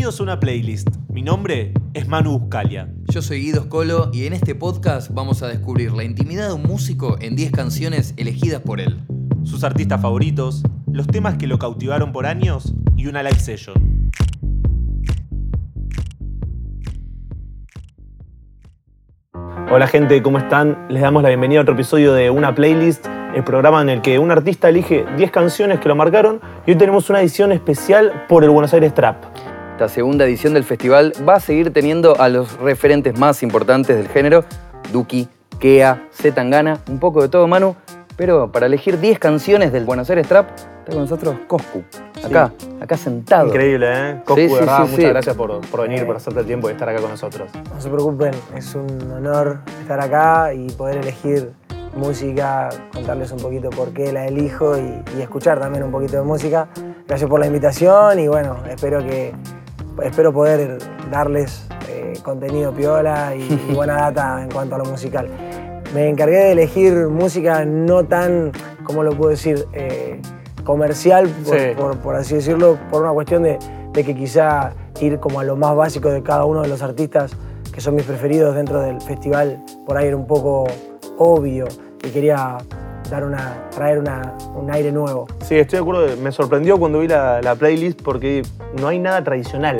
[0.00, 0.88] Bienvenidos a una playlist.
[1.10, 2.88] Mi nombre es Manu Buscalia.
[3.12, 6.62] Yo soy Guido Scolo y en este podcast vamos a descubrir la intimidad de un
[6.62, 8.98] músico en 10 canciones elegidas por él.
[9.44, 14.10] Sus artistas favoritos, los temas que lo cautivaron por años y una live session.
[19.70, 20.86] Hola gente, ¿cómo están?
[20.88, 24.18] Les damos la bienvenida a otro episodio de Una Playlist, el programa en el que
[24.18, 28.44] un artista elige 10 canciones que lo marcaron y hoy tenemos una edición especial por
[28.44, 29.49] el Buenos Aires Trap.
[29.80, 34.08] Esta segunda edición del festival va a seguir teniendo a los referentes más importantes del
[34.08, 34.44] género,
[34.92, 35.26] Duki,
[35.58, 37.74] Kea, Zetangana, un poco de todo Manu,
[38.14, 41.82] pero para elegir 10 canciones del Buenos Aires Trap, está con nosotros Coscu,
[42.22, 43.46] acá, acá sentado.
[43.46, 44.22] Increíble, ¿eh?
[44.26, 45.04] Coscu, Sí, verdad, sí, muchas sí.
[45.04, 47.50] gracias por, por venir, por hacerte el tiempo y estar acá con nosotros.
[47.74, 51.52] No se preocupen, es un honor estar acá y poder elegir
[51.96, 56.22] música, contarles un poquito por qué la elijo y, y escuchar también un poquito de
[56.22, 56.68] música.
[57.08, 59.32] Gracias por la invitación y bueno, espero que
[60.02, 60.78] espero poder
[61.10, 65.28] darles eh, contenido piola y, y buena data en cuanto a lo musical.
[65.94, 68.52] Me encargué de elegir música no tan,
[68.84, 69.66] ¿cómo lo puedo decir?
[69.72, 70.20] Eh,
[70.64, 71.66] comercial, por, Sí.
[71.76, 73.58] por- por así decirlo, por una cuestión de,
[73.92, 77.32] de que quizá ir como a lo más básico de cada uno de los artistas
[77.72, 80.64] que son mis preferidos dentro del festival, por ahí era un poco
[81.18, 81.66] obvio
[82.04, 82.58] y quería
[83.10, 85.26] dar una, traer una- un aire nuevo.
[85.42, 86.16] Sí, estoy de acuerdo.
[86.22, 88.42] Me sorprendió cuando vi la, la playlist porque
[88.80, 89.76] no hay nada tradicional.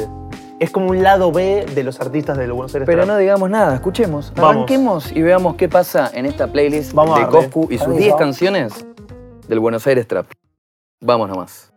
[0.59, 3.09] Es como un lado B de los artistas del Buenos Aires Pero Trap.
[3.15, 4.33] no digamos nada, escuchemos.
[4.37, 4.51] Vamos.
[4.51, 7.27] Arranquemos y veamos qué pasa en esta playlist Vamos de.
[7.29, 8.03] Coscu y sus Permiso.
[8.05, 8.87] 10 canciones
[9.49, 10.27] del Buenos Aires Trap.
[11.01, 11.73] Vamos nomás.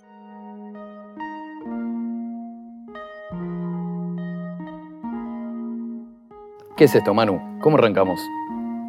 [6.75, 7.39] ¿Qué es esto, Manu?
[7.61, 8.19] ¿Cómo arrancamos?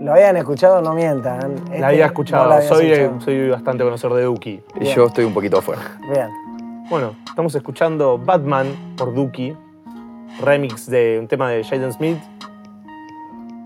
[0.04, 0.82] ¿Lo habían escuchado?
[0.82, 1.54] No mientan.
[1.64, 2.44] Este, La había no escuchado.
[2.44, 3.20] lo habías soy, escuchado.
[3.22, 4.60] soy bastante conocedor de Duki.
[4.76, 4.94] Y Bien.
[4.94, 5.80] Yo estoy un poquito afuera.
[6.12, 6.28] Bien.
[6.90, 8.66] Bueno, estamos escuchando Batman
[8.98, 9.56] por Duki,
[10.42, 12.18] remix de un tema de Jaden Smith.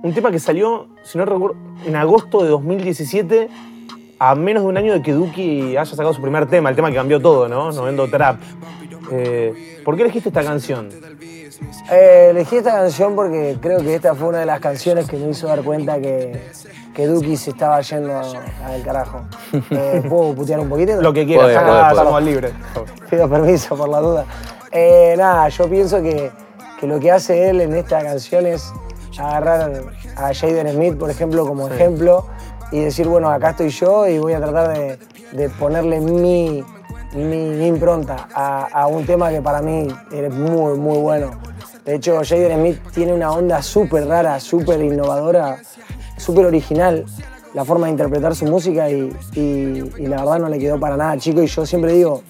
[0.04, 3.48] Un tema que salió, si no recuerdo, en agosto de 2017,
[4.20, 6.90] a menos de un año de que Duki haya sacado su primer tema, el tema
[6.90, 7.72] que cambió todo, ¿no?
[7.72, 8.38] No vendo trap.
[9.10, 10.88] Eh, ¿Por qué elegiste esta canción?
[11.90, 15.30] Eh, elegí esta canción porque creo que esta fue una de las canciones que me
[15.30, 16.50] hizo dar cuenta que,
[16.94, 19.22] que Duki se estaba yendo al carajo.
[19.70, 21.00] Eh, ¿Puedo putear un poquito?
[21.00, 21.92] Lo que quieras, podés.
[21.92, 22.52] estamos libres.
[23.10, 24.24] Pido permiso por la duda.
[24.70, 26.30] Eh, nada, yo pienso que,
[26.78, 28.72] que lo que hace él en esta canción es
[29.18, 29.82] agarrar
[30.16, 32.26] a Jaden Smith, por ejemplo, como ejemplo
[32.70, 34.98] y decir, bueno, acá estoy yo y voy a tratar de,
[35.32, 36.64] de ponerle mi,
[37.14, 41.30] mi, impronta a, a un tema que para mí es muy, muy bueno.
[41.84, 45.58] De hecho, Jaden Smith tiene una onda súper rara, súper innovadora,
[46.16, 47.04] súper original
[47.54, 50.98] la forma de interpretar su música y, y- y la verdad no le quedó para
[50.98, 52.22] nada chico y yo siempre digo,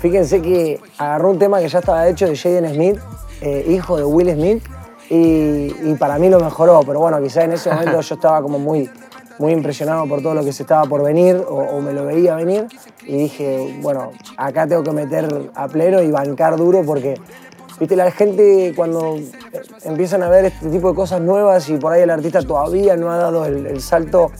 [0.00, 2.98] Fíjense que agarró un tema que ya estaba hecho de Jaden Smith,
[3.40, 4.64] eh, hijo de Will Smith,
[5.08, 6.80] y, y para mí lo mejoró.
[6.84, 8.90] Pero bueno, quizá en ese momento yo estaba como muy,
[9.38, 12.66] muy impresionado por todo lo que se estaba por venir, o, me lo veía venir,
[13.06, 17.14] y dije, bueno, acá tengo que meter a pleno y bancar duro porque,
[17.78, 19.16] viste, la gente cuando
[19.84, 23.10] empiezan a ver este tipo de cosas nuevas y por ahí el artista todavía no
[23.10, 24.30] ha dado el, el salto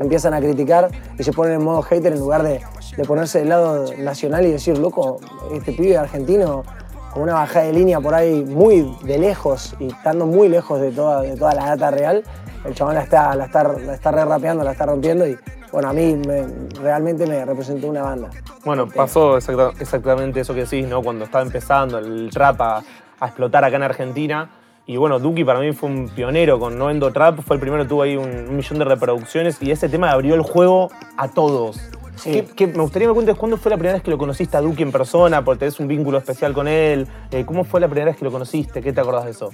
[0.00, 2.60] empiezan a criticar y se ponen en modo hater en lugar de,
[2.96, 5.20] de ponerse del lado nacional y decir, loco,
[5.52, 6.64] este pibe argentino
[7.12, 10.90] con una bajada de línea por ahí muy de lejos y estando muy lejos de
[10.90, 12.24] toda, de toda la data real,
[12.64, 15.36] el chabón la está, la está, la está re rapeando, la está rompiendo y
[15.72, 16.46] bueno, a mí me-
[16.80, 18.30] realmente me representó una banda.
[18.64, 21.02] Bueno, pasó exacta- exactamente eso que decís, ¿no?
[21.02, 22.82] Cuando estaba empezando el trap a,
[23.20, 24.50] a explotar acá en Argentina.
[24.86, 27.82] Y bueno, Duki para mí fue un pionero con No Vendo Trap, fue el primero
[27.82, 31.28] que tuvo ahí un, un millón de reproducciones y ese tema abrió el juego a
[31.28, 31.76] todos.
[32.16, 32.32] Sí.
[32.32, 34.56] ¿Qué- qué- me gustaría que me cuentes cuándo fue la primera vez que lo conociste
[34.56, 37.06] a Duki en persona, porque tenés un vínculo especial con él.
[37.30, 38.80] Eh, ¿Cómo fue la primera vez que lo conociste?
[38.80, 39.50] ¿Qué te acordás de eso?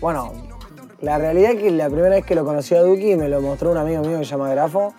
[0.00, 0.32] Bueno,
[1.04, 3.70] la realidad es que la primera vez que lo conocí a Duki me lo mostró
[3.70, 4.94] un amigo mío que se llama Grafo.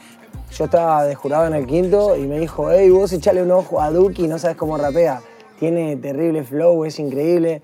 [0.51, 3.81] Yo estaba de jurado en el quinto y me dijo, hey, vos echale un ojo
[3.81, 5.21] a Duki, no sabes cómo rapea.
[5.57, 7.63] Tiene terrible flow, es increíble.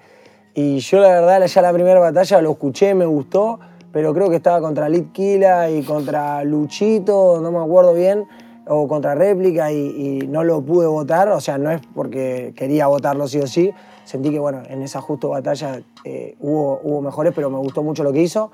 [0.56, 3.60] Y yo la verdad ya la primera batalla lo escuché, me gustó,
[3.92, 8.26] pero creo que estaba contra Litquila y contra Luchito, no me acuerdo bien,
[8.68, 9.78] o contra Réplica y,
[10.24, 11.30] y no lo pude votar.
[11.30, 13.72] O sea, no es porque quería votarlo sí o sí.
[14.06, 18.04] Sentí que, bueno, en esa justo batalla eh, hubo, hubo mejores, pero me gustó mucho
[18.04, 18.52] lo que hizo.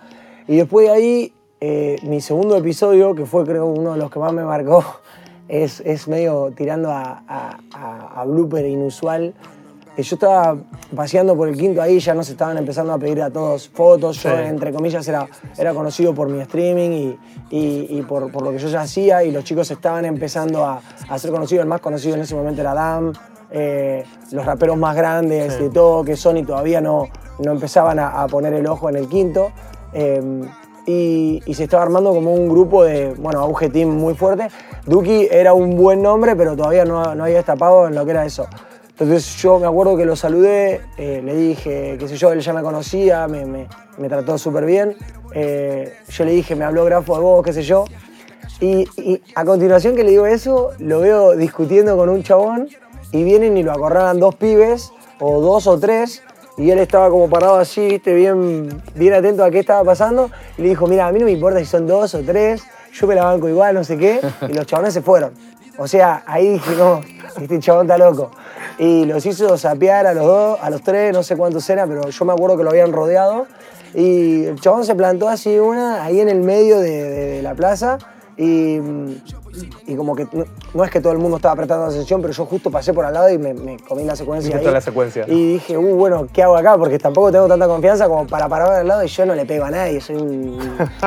[0.48, 4.20] Y después de ahí, eh, mi segundo episodio, que fue creo uno de los que
[4.20, 4.84] más me marcó,
[5.48, 9.34] es, es medio tirando a, a- a- a blooper inusual.
[9.96, 10.56] Eh, Yo estaba
[10.96, 14.22] paseando por el quinto ahí, ya nos estaban empezando a pedir a todos fotos.
[14.22, 14.36] Yo, Sí.
[14.46, 15.28] entre comillas, era,
[15.58, 17.18] era conocido por mi streaming y,
[17.50, 19.24] y- y por, por lo que yo ya hacía.
[19.24, 21.64] Y los chicos estaban empezando a, a ser conocidos.
[21.64, 23.14] El más conocido en ese momento era Adam.
[23.52, 27.08] Eh, los raperos más grandes de todo, que Sony todavía no,
[27.40, 29.52] no empezaban a, a poner el ojo en el quinto.
[29.94, 30.22] Eh,
[30.86, 34.48] y, y se estaba armando como un grupo de, bueno, auge team muy fuerte.
[34.86, 38.26] Duki era un buen nombre, pero todavía no, no había destapado en lo que era
[38.26, 38.48] eso.
[38.92, 42.54] Entonces yo me acuerdo que lo saludé, eh, le dije, qué sé yo, él ya
[42.54, 43.68] me conocía, me, me-
[43.98, 44.96] me trató súper bien.
[45.34, 47.84] Eh, yo le dije, me habló grafo de vos, qué sé yo.
[48.60, 52.68] Y, y a continuación que le digo eso, lo veo discutiendo con un chabón
[53.12, 56.24] y vienen y lo acorralan dos pibes, o dos o tres,
[56.57, 60.63] y él estaba como parado así, viste, bien, bien atento a qué estaba pasando, y
[60.63, 62.63] le dijo, mira, a mí no me importa si son dos o tres,
[62.94, 64.19] yo me la banco igual, no sé qué,
[64.50, 65.33] y los chabones se fueron.
[65.77, 67.01] O sea, ahí dije, no,
[67.39, 68.31] este chabón está loco.
[68.80, 72.10] Y los hizo sapear a los dos, a los tres, no sé cuántos eran, pero
[72.10, 73.45] yo me acuerdo que lo habían rodeado.
[73.94, 77.53] Y el chabón se plantó así una, ahí en el medio de, de- de la
[77.53, 78.00] plaza.
[78.38, 78.80] Y,
[79.86, 82.45] y como que no, no es que todo el mundo estaba prestando atención, pero yo
[82.45, 84.57] justo pasé por al lado y me, me comí la secuencia.
[84.57, 84.65] Ahí.
[84.65, 85.25] la secuencia.
[85.27, 86.77] Y dije, uh, bueno, ¿qué hago acá?
[86.77, 89.65] Porque tampoco tengo tanta confianza como para parar al lado y yo no le pego
[89.65, 90.59] a nadie, soy un,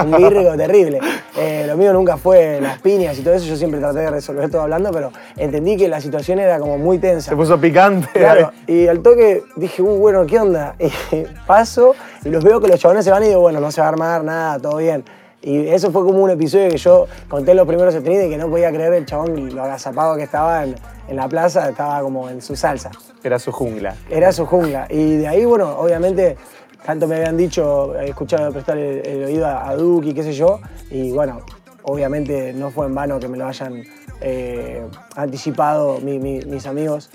[0.05, 1.01] un bírrico terrible.
[1.37, 4.51] Eh, lo mío nunca fue las piñas y todo eso, yo siempre traté de resolver
[4.51, 7.31] todo hablando, pero entendí que la situación era como muy tensa.
[7.31, 8.09] Se puso picante.
[8.13, 10.75] Claro, y al toque dije, uh, bueno, ¿qué onda?
[11.13, 11.95] Y paso
[12.25, 13.91] y los veo que los chabones se van y digo, bueno, no se va a
[13.91, 15.05] armar nada, todo bien.
[15.43, 18.37] Y eso fue como un episodio que yo conté en los primeros streams de que
[18.37, 20.75] no podía creer el chabón y lo agazapado que estaba en,
[21.09, 22.91] en la plaza, estaba como en su salsa.
[23.25, 23.95] Era su jungla.
[24.11, 24.87] Era su jungla.
[24.91, 26.37] Y de ahí, bueno, obviamente,
[26.85, 30.33] tanto me habían dicho, he escuchado prestar el, el oído a, a Duki, qué sé
[30.35, 30.61] yo,
[30.91, 31.41] y bueno,
[31.85, 33.83] obviamente no fue en vano que me lo hayan
[34.21, 34.85] eh,
[35.17, 37.11] anticipado mi- mi- mis amigos.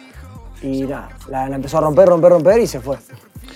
[0.64, 2.98] Y nada, la, la empezó a romper, romper, romper y se fue.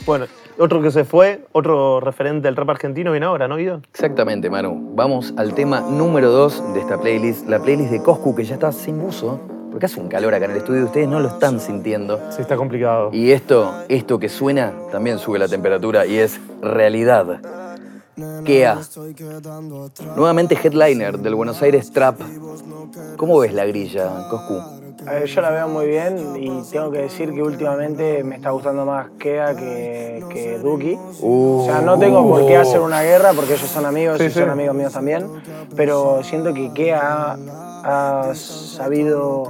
[0.06, 0.25] Bueno,
[0.59, 3.81] otro que se fue, otro referente del rap argentino viene ahora, ¿no, Guido?
[3.91, 4.91] Exactamente, Manu.
[4.94, 8.71] Vamos al tema número 2 de esta playlist, la playlist de Coscu, que ya está
[8.71, 9.39] sin buzo,
[9.71, 12.19] porque hace un calor acá en el estudio, ustedes no lo están sintiendo.
[12.31, 13.09] Sí, está complicado.
[13.13, 17.39] Y esto, esto que suena, también sube la temperatura y es realidad.
[18.44, 18.79] Kea.
[20.17, 22.19] Nuevamente headliner del Buenos Aires Trap.
[23.15, 24.78] ¿Cómo ves la grilla, Coscu?
[25.07, 28.51] A ver, yo la veo muy bien y tengo que decir que últimamente me está
[28.51, 30.97] gustando más Kea que, que Duki.
[31.21, 31.61] Uh.
[31.61, 34.29] O sea, no tengo por qué hacer una guerra porque ellos son amigos Sí, y
[34.29, 34.39] sí.
[34.39, 35.25] son amigos míos también,
[35.75, 37.37] pero siento que Kea
[37.83, 39.43] ha, ha sabido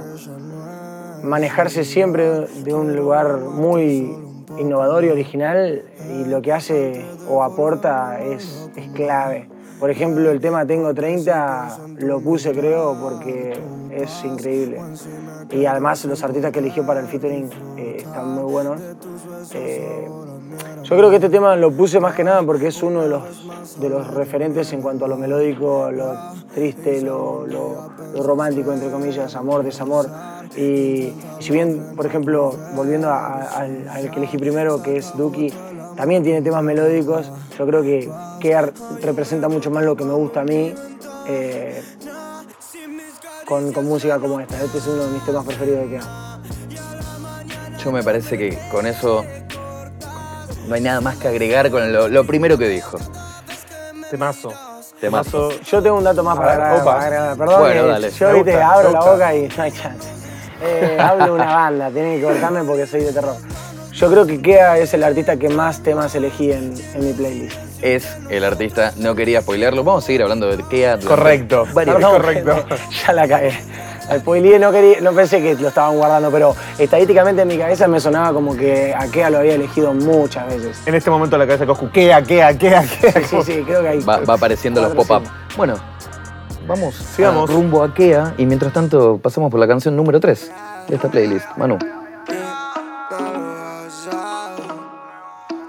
[1.22, 4.16] manejarse siempre de un lugar muy
[4.58, 9.48] innovador y original y lo que hace o aporta es, es clave.
[9.80, 13.58] Por ejemplo, el tema Tengo 30 lo puse creo porque
[13.90, 14.80] es increíble.
[15.50, 17.48] Y además los artistas que eligió para el featuring
[17.78, 18.78] eh, están muy buenos.
[19.54, 20.06] Eh,
[20.82, 23.80] yo creo que este tema lo puse más que nada porque es uno de los,
[23.80, 26.14] de los referentes en cuanto a lo melódico, lo
[26.54, 27.90] triste, lo, lo-
[28.22, 30.06] romántico, entre comillas, amor, desamor.
[30.56, 35.52] Y, si bien, por ejemplo, volviendo al, al que elegí primero, que es Duki,
[36.00, 38.10] también tiene temas melódicos, yo creo que
[38.40, 38.70] Kea
[39.02, 40.74] representa mucho más lo que me gusta a mí.
[41.28, 41.82] eh,
[43.44, 44.62] con, con música como esta.
[44.62, 46.38] Este es uno de mis temas preferidos de Kea.
[47.84, 49.24] Yo me parece que con eso
[50.68, 52.96] no hay nada más que agregar con lo, lo primero que dijo.
[54.10, 54.52] Temazo.
[55.00, 55.50] Temazo.
[55.60, 56.82] Yo tengo un dato más para ver, agregar.
[56.82, 56.92] opa.
[56.94, 57.36] para agregar.
[57.36, 58.10] Perdón, Bueno, que dale.
[58.10, 60.08] yo gusta, abro la boca y no hay chance.
[60.62, 63.36] Eh, hablo una banda, tienen que cortarme porque soy de terror.
[63.92, 67.56] Yo creo que Kea es el artista que más temas elegí en, en mi playlist.
[67.82, 69.82] Es el artista, no quería spoilearlo.
[69.84, 70.98] Vamos a seguir hablando de Kea.
[70.98, 71.66] Correcto.
[71.74, 72.00] Perdón.
[72.02, 72.64] Correcto.
[73.06, 73.52] ya la cagué.
[74.18, 78.00] Spoileé, no, quería, no pensé que lo estaban guardando, pero estadísticamente en mi cabeza me
[78.00, 80.78] sonaba como que a Kea lo había elegido muchas veces.
[80.86, 83.12] En este momento la cabeza de Coscu, quea, quea, quea, quea.
[83.12, 84.00] Sí, sí, sí, creo que ahí.
[84.00, 85.28] Va, va apareciendo los pop-up.
[85.56, 85.74] Bueno,
[86.66, 87.48] vamos Sigamos.
[87.48, 90.50] a- rumbo a Kea y mientras tanto pasamos por la canción número 3
[90.88, 91.46] de esta playlist.
[91.56, 91.78] Manu.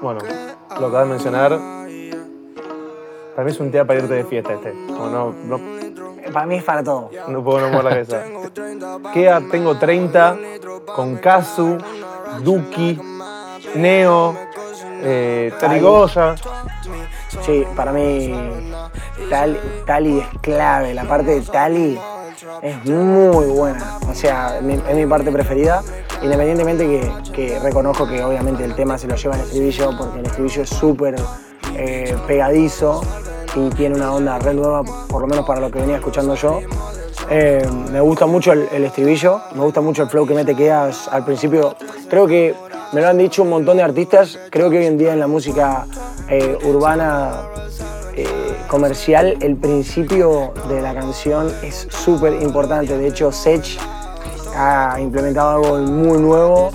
[0.01, 0.19] Bueno,
[0.79, 1.59] lo acabas de mencionar.
[3.35, 4.71] Para mí es un día para irte de fiesta este.
[4.87, 5.59] Como no, no,
[6.33, 7.09] Para mí es para todo.
[7.27, 8.23] no puedo no mover la cabeza.
[9.13, 10.37] Kea, tengo 30,
[10.95, 11.77] con Kazu,
[12.43, 12.99] Duki,
[13.75, 14.35] Neo,
[15.03, 15.53] eh.
[17.45, 18.33] Sí, para mí
[19.29, 20.93] Tali, Tali es clave.
[20.93, 21.97] La parte de Tali
[22.61, 23.97] es muy buena.
[24.09, 25.81] O sea, es mi, parte preferida.
[26.21, 30.25] Independientemente que, que reconozco que obviamente el tema se lo lleva el estribillo, porque el
[30.25, 31.15] estribillo es súper
[31.75, 33.01] eh, pegadizo
[33.55, 36.59] y tiene una onda re nueva, por lo menos para lo que venía escuchando yo.
[37.29, 41.07] Eh, me gusta mucho el, el estribillo, me gusta mucho el flow que mete quedas
[41.07, 41.75] al principio.
[42.09, 42.53] Creo que
[42.93, 44.37] me lo han dicho un montón de artistas.
[44.49, 45.85] Creo que hoy en día en la música
[46.29, 47.43] eh, urbana
[48.15, 48.25] eh,
[48.67, 52.97] comercial, el principio de la canción es súper importante.
[52.97, 53.77] De hecho, Sech
[54.55, 56.71] ha implementado algo muy nuevo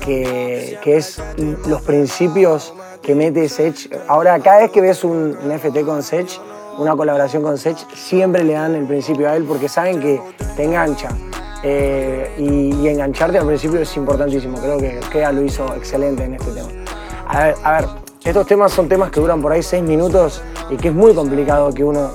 [0.00, 1.20] que, que es
[1.66, 2.72] los principios
[3.02, 3.90] que mete Sech.
[4.08, 6.40] Ahora, cada vez que ves un, un FT con Sech,
[6.78, 10.20] una colaboración con Sech, siempre le dan el principio a él porque saben que
[10.56, 11.08] te engancha.
[11.62, 14.58] Eh, y, engancharte al principio es importantísimo.
[14.58, 16.68] Creo que Kea lo hizo excelente en este tema.
[17.26, 17.86] A ver,
[18.24, 21.72] estos temas son temas que duran por ahí seis minutos y que es muy complicado
[21.72, 22.10] que uno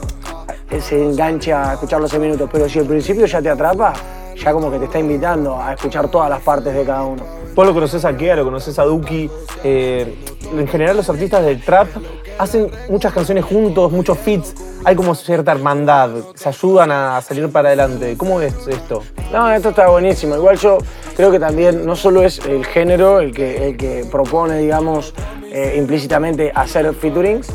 [0.79, 2.50] se enganche a escuchar los seis minutos.
[2.51, 3.93] Pero si al principio ya te atrapa,
[4.35, 7.23] ya como que te está invitando a escuchar todas las partes de cada uno.
[7.53, 9.29] Vos lo conoces a Kea, lo conoces a Duki.
[9.63, 10.15] eh,
[10.51, 11.88] en general los artistas del trap
[12.37, 14.53] hacen muchas canciones juntos, muchos feats.
[14.85, 18.15] Hay como cierta hermandad, se ayudan a salir para adelante.
[18.17, 19.03] ¿Cómo ves esto?
[19.31, 20.35] No, esto está buenísimo.
[20.35, 20.77] Igual yo
[21.15, 25.13] creo que también no solo es el género el que, el que propone, digamos,
[25.51, 27.47] eh, implícitamente hacer featurings,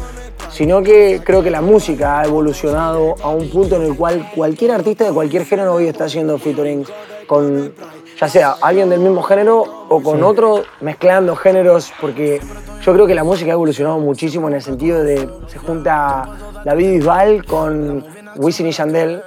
[0.51, 4.73] sino que creo que la música ha evolucionado a un punto en el cual cualquier
[4.73, 6.89] artista de cualquier género hoy está haciendo featurings
[7.27, 7.73] con
[8.21, 12.41] ya sea alguien del mismo género o con otro mezclando géneros, porque
[12.83, 16.29] yo creo que la música ha evolucionado muchísimo en el sentido de se junta
[16.65, 18.05] David Bisbal con
[18.37, 19.23] Wisin y Yandel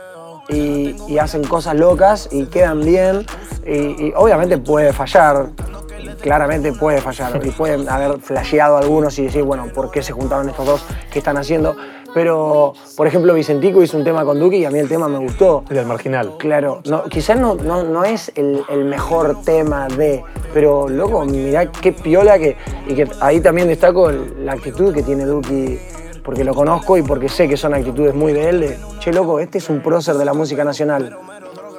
[0.50, 3.26] y, y hacen cosas locas y quedan bien
[3.66, 5.50] y, y obviamente puede fallar,
[6.22, 10.50] claramente puede fallar y pueden haber flasheado algunos y decir, bueno, ¿por qué se juntaron
[10.50, 10.86] estos dos?
[11.12, 11.76] ¿Qué están haciendo?
[12.14, 15.18] Pero, por ejemplo, Vicentico hizo un tema con Duki y a mí el tema me
[15.18, 15.64] gustó.
[15.70, 16.36] El del marginal.
[16.38, 21.72] Claro, no, quizás no, no, no es el, el mejor tema de, pero loco, mirá
[21.72, 22.58] qué piola que.
[22.88, 25.80] Y que ahí también destaco la actitud que tiene Duki,
[26.24, 28.60] porque lo conozco y porque sé que son actitudes muy de él.
[28.60, 31.18] De, che, loco, este es un prócer de la música nacional.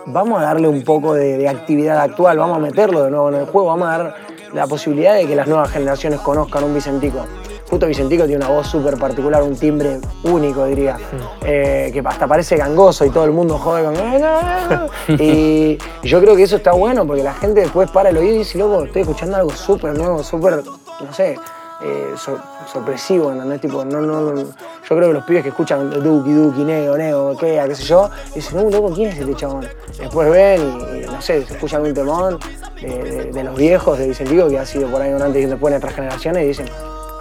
[0.06, 3.34] Vamos a darle un poco de, de actividad actual, vamos a meterlo de nuevo en
[3.36, 4.14] el juego, vamos a dar
[4.52, 7.24] la posibilidad de que las nuevas generaciones conozcan un Vicentico.
[7.72, 10.98] Justo Vicentico tiene una voz súper particular, un timbre único, diría,
[11.42, 13.96] eh, que hasta parece gangoso y todo el mundo jode con...
[13.96, 14.88] "Eh, no, no".
[15.18, 18.38] Y, yo creo que eso está bueno porque la gente después para el oído y
[18.40, 20.62] dice, loco, estoy escuchando algo súper nuevo, súper,
[21.00, 21.38] no sé,
[21.82, 23.62] eh, sor- sorpresivo, ¿entendés?
[23.62, 24.44] Tipo, no, no, yo
[24.88, 28.62] creo que los pibes que escuchan Duki, Duki, Nego, Nego, Kea, qué sé yo, dicen,
[28.64, 29.66] no, loco, ¿quién es este chabón?
[29.98, 32.38] Después ven y, y, no sé, se escuchan un temón
[32.82, 35.46] de, de- de los viejos, de Vicentico, que ha sido por ahí un antes y
[35.46, 36.66] después en nuestras generaciones, y dicen,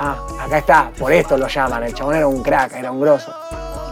[0.01, 3.31] ah, acá está, por esto lo llaman, el chabón era un crack, era un grosso.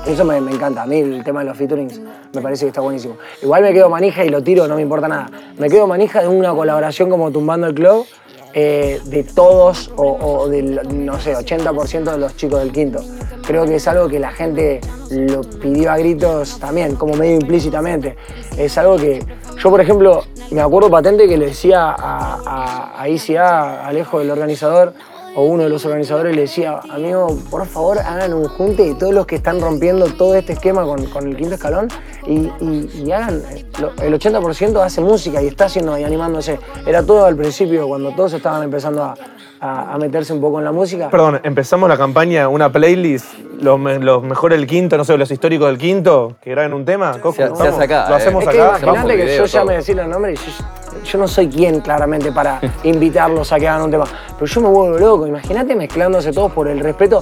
[0.05, 1.99] Eso me, encanta, a mí el tema de los featurings
[2.33, 3.17] me parece que está buenísimo.
[3.41, 5.29] Igual me quedo manija y lo tiro, no me importa nada.
[5.57, 8.05] Me quedo manija de una colaboración como Tumbando el Club,
[8.53, 13.03] eh, de todos o, o del, no sé, 80% de los chicos del quinto.
[13.45, 18.15] Creo que es algo que la gente lo pidió a gritos también, como medio implícitamente.
[18.57, 19.23] Es algo que
[19.57, 24.31] yo, por ejemplo, me acuerdo patente que le decía a, a, a ICA, Alejo, el
[24.31, 24.93] organizador,
[25.39, 29.13] o uno de los organizadores le decía, amigo, por favor hagan un junte de todos
[29.13, 31.87] los que están rompiendo todo este esquema con, el quinto escalón
[32.27, 33.65] y, hagan, eh,
[34.01, 36.59] el 80% hace música y está haciendo y animándose.
[36.85, 39.15] Era todo al principio, cuando todos estaban empezando a,
[39.61, 41.09] a- a meterse un poco en la música.
[41.09, 45.29] Perdón, empezamos la campaña, una playlist, los, me- los mejores del quinto, no sé, los
[45.31, 47.11] históricos del quinto, que graben un tema.
[47.13, 48.17] Coco, Se- se hace acá, Lo eh.
[48.17, 48.77] hacemos Es que acá.
[48.81, 49.75] Imagínate que video, yo llame a todo.
[49.77, 53.83] decir los nombres y yo, yo no soy quien claramente para invitarlos a que hagan
[53.83, 55.27] un tema, pero yo me vuelvo loco.
[55.27, 57.21] Imagínate mezclándose todos por el respeto.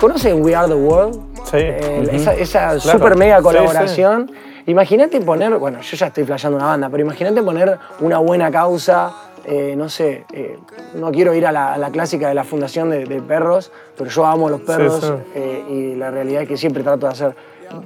[0.00, 1.14] ¿Conocen We Are the World?
[1.50, 1.56] Sí.
[1.58, 2.80] Eh, Esa, esa Claro.
[2.80, 4.30] super mega Sí, colaboración.
[4.66, 9.10] Imagínate poner, bueno, yo ya estoy flasheando una banda, pero imagínate poner una buena causa.
[9.44, 10.58] Eh, no sé, eh,
[10.94, 14.10] no quiero ir a la, a la clásica de la fundación de, de perros, pero
[14.10, 15.12] yo amo los perros sí.
[15.34, 17.34] eh, y la realidad es que siempre trato de hacer,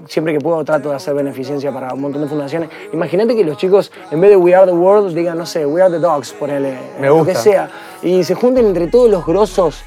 [0.06, 2.70] siempre que puedo trato de hacer beneficencia para un montón de fundaciones.
[2.92, 5.80] Imagínate que los chicos, en vez de We Are the World, digan, no sé, We
[5.80, 7.70] Are the Dogs, ponele, Me lo que sea,
[8.02, 9.84] y se junten entre todos los grosos,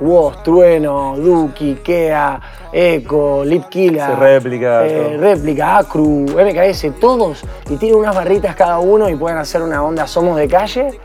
[0.00, 2.40] Woz, Trueno, Duki, Kea,
[2.72, 5.16] Eco, Lip Killa, Sí, Réplica, eh.
[5.18, 10.06] Réplica, Acru, MKS, todos, y tienen unas barritas cada uno y pueden hacer una onda
[10.06, 10.98] Somos de Calle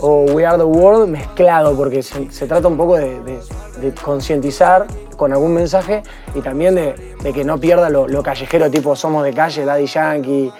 [0.00, 3.38] o We Are the World mezclado, porque se, se trata un poco de, de-
[3.80, 6.02] de concientizar con algún mensaje
[6.34, 9.86] y también de, de que no pierda lo, lo callejero tipo Somos de Calle, Daddy
[9.86, 10.52] Yankee,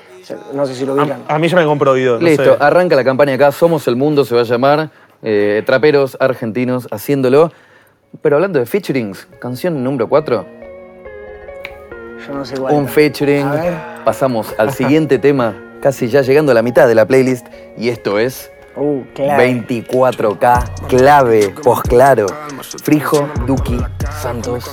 [0.54, 1.22] no sé si lo ubican.
[1.28, 2.18] A, a mí ya me compró oído.
[2.18, 2.56] no Listo, sé.
[2.58, 4.90] arranca la campaña acá, Somos el Mundo, se va a llamar.
[5.24, 7.52] eh, traperos argentinos haciéndolo.
[8.20, 10.44] Pero hablando de featurings, canción número 4,
[12.26, 12.74] Yo no sé cuál.
[12.74, 13.46] un featuring.
[13.46, 13.74] A ver.
[14.04, 17.46] Pasamos al siguiente tema, casi ya llegando a la mitad de la playlist.
[17.76, 19.42] Y esto es Uh, claro.
[19.42, 22.24] 24K, clave, posclaro.
[22.82, 23.78] Frijo, Duki,
[24.22, 24.64] Santos.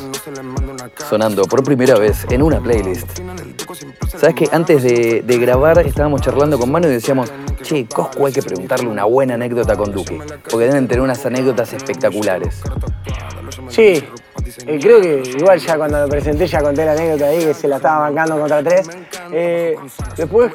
[1.09, 3.19] Sonando por primera vez en una playlist.
[4.17, 8.41] ¿Sabes que antes de, grabar estábamos charlando con Manu y decíamos, che, Coscu hay que
[8.41, 10.17] preguntarle una buena anécdota con Duki?
[10.49, 12.61] Porque deben tener unas anécdotas espectaculares.
[13.69, 14.03] Sí,
[14.65, 17.67] eh, creo que igual ya cuando lo presenté ya conté la anécdota ahí que se
[17.67, 18.89] la estaba bancando contra tres.
[19.31, 19.75] Eh,
[20.17, 20.51] después,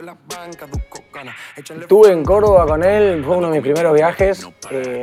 [1.56, 4.46] Estuve en Córdoba con él, fue uno de mis primeros viajes.
[4.70, 5.02] Eh,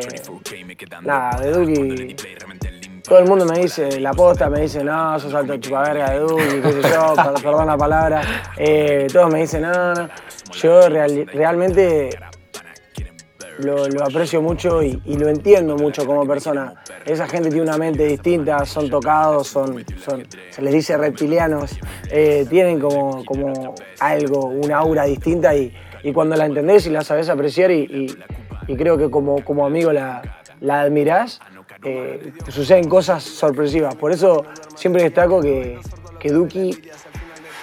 [1.03, 2.15] nada, de Duki.
[3.03, 6.43] Todo el mundo me dice, la posta me dice, no, sos alto chupaverga de Duki,
[6.61, 8.21] qué sé yo, per- perdón la palabra.
[8.57, 10.09] Eh, todos me dicen, no, no.
[10.53, 12.09] Yo real- realmente
[13.59, 16.73] lo, lo aprecio mucho y, y lo entiendo mucho como persona.
[17.05, 21.77] Esa gente tiene una mente distinta, son tocados, son, son- se les dice reptilianos,
[22.09, 27.01] eh, tienen como, como algo, una aura distinta y, y cuando la entendés y la
[27.03, 28.15] sabés apreciar y, y-
[28.67, 30.21] y creo que como, como amigo la,
[30.59, 31.39] la admirás,
[32.49, 33.95] suceden cosas sorpresivas.
[33.95, 34.45] Por eso
[34.75, 35.79] siempre destaco que,
[36.19, 36.79] que Duki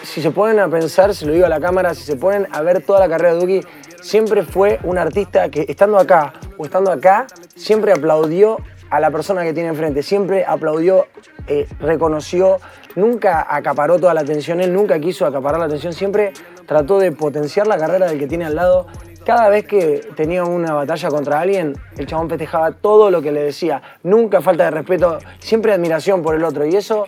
[0.03, 2.63] si se ponen a pensar, se lo digo a la cámara, si se ponen a
[2.63, 3.61] ver toda la carrera de Duki,
[4.01, 8.59] siempre fue un artista que estando acá o estando acá, siempre aplaudió
[8.91, 11.07] a la persona que tiene enfrente, siempre aplaudió,
[11.47, 12.59] eh, reconoció,
[12.95, 16.33] nunca acaparó toda la atención, él nunca quiso acaparar la atención, siempre
[16.67, 18.87] trató de potenciar la carrera del que tiene al lado.
[19.28, 23.42] Cada vez que tenía una batalla contra alguien, el chabón festejaba todo lo que le
[23.42, 23.82] decía.
[24.02, 26.64] Nunca falta de respeto, siempre admiración por el otro.
[26.64, 27.04] Y eso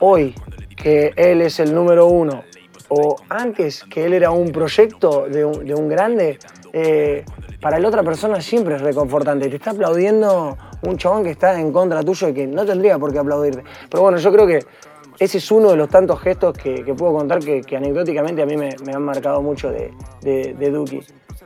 [0.00, 0.34] hoy,
[0.76, 2.44] que él es el número uno,
[2.90, 6.38] o antes que él era un proyecto de un, de un grande,
[6.74, 7.24] eh,
[7.62, 9.48] para la otra persona siempre es reconfortante.
[9.48, 13.10] Te está aplaudiendo un chabón que está en contra tuyo y que no tendría por
[13.10, 13.64] qué aplaudirte.
[13.88, 14.66] Pero bueno, yo creo que
[15.18, 18.54] ese es uno de los tantos gestos que, puedo contar que, que anecdóticamente a mí
[18.54, 21.00] me, me han marcado mucho de Duki.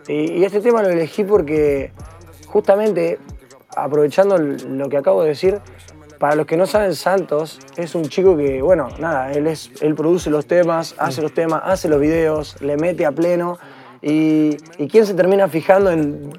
[0.06, 1.92] Y, y este tema lo elegí porque
[2.46, 3.18] justamente,
[3.76, 5.60] aprovechando lo que acabo de decir,
[6.18, 9.94] para los que no saben, Santos es un chico que, bueno, nada, él, es, él
[9.94, 13.58] produce los temas, hace los temas, hace los videos, le mete a pleno.
[14.02, 16.32] Y, y quién se termina fijando en.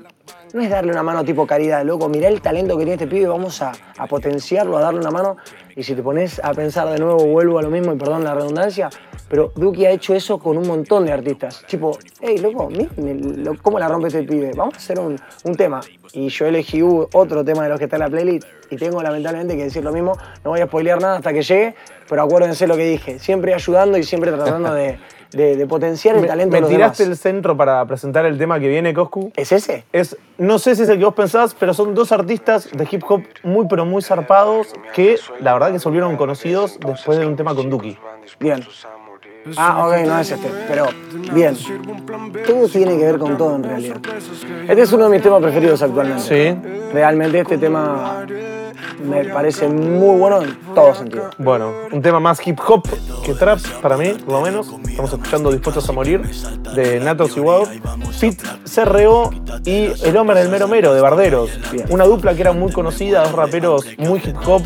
[0.52, 3.28] No es darle una mano tipo caridad, loco, mirá el talento que tiene este pibe,
[3.28, 5.38] vamos a, a potenciarlo, a darle una mano.
[5.80, 8.36] Y si te pones a pensar de nuevo, vuelvo a lo mismo y perdón la
[8.36, 8.90] redundancia,
[9.30, 11.64] pero Duki ha hecho eso con un montón de artistas.
[11.68, 12.68] Tipo, hey, loco,
[13.62, 15.80] cómo la rompe este pibe, vamos a hacer un, un tema.
[16.12, 19.56] Y yo elegí otro tema de los que está en la playlist y tengo lamentablemente
[19.56, 20.18] que decir lo mismo.
[20.44, 21.76] No voy a spoilear nada hasta que llegue,
[22.10, 23.18] pero acuérdense lo que dije.
[23.18, 25.00] Siempre ayudando y siempre tratando de,
[25.32, 27.18] de- de potenciar el Me, talento me de los tiraste demás.
[27.18, 29.32] el centro para presentar el tema que viene, Coscu.
[29.36, 29.84] ¿Es ese?
[29.94, 33.04] Es, no sé si es el que vos pensás, pero son dos artistas de hip
[33.08, 37.36] hop muy, pero muy zarpados que la verdad que se volvieron conocidos después de un
[37.36, 37.98] tema con Duki.
[38.40, 38.64] Bien.
[39.56, 40.88] Ah, ok, no es este, pero
[41.34, 41.56] bien.
[42.46, 43.98] Todo tiene que ver con todo en realidad.
[44.68, 46.22] Este es uno de mis temas preferidos actualmente.
[46.22, 46.70] Sí.
[46.94, 48.26] Realmente este tema
[49.00, 51.30] me parece muy bueno en todo sentido.
[51.38, 52.84] Bueno, un tema más hip hop
[53.24, 54.68] que trap para mí, por lo menos.
[54.88, 56.22] Estamos escuchando Dispuestos a Morir
[56.76, 57.68] de Natos y Wow.
[58.20, 59.32] Pete CRO
[59.66, 61.50] y El Hombre del Mero Mero de Barderos.
[61.72, 61.86] Bien.
[61.90, 64.64] Una dupla que era muy conocida, dos raperos muy hip hop,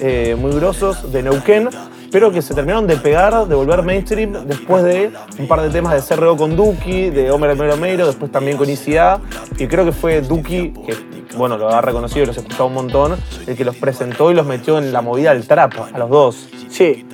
[0.00, 1.68] eh, muy grosos de Neuquén,
[2.10, 5.94] pero que se terminaron de pegar, de volver mainstream después de un par de temas
[5.94, 9.20] de CRO con Duki, de del Mero Mero, después también con ICA.
[9.58, 10.94] Y creo que fue Duki, que
[11.36, 13.16] bueno, lo ha reconocido y los ha escuchado un montón,
[13.46, 16.48] el que los presentó y los metió en la movida del trap a los dos.
[16.68, 17.06] Sí,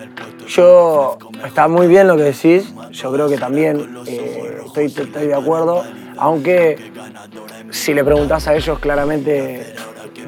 [0.49, 2.73] yo está muy bien lo que decís.
[2.91, 5.83] Yo creo que también eh, estoy, estoy de acuerdo.
[6.19, 6.93] Aunque
[7.71, 9.75] si le preguntás a ellos claramente,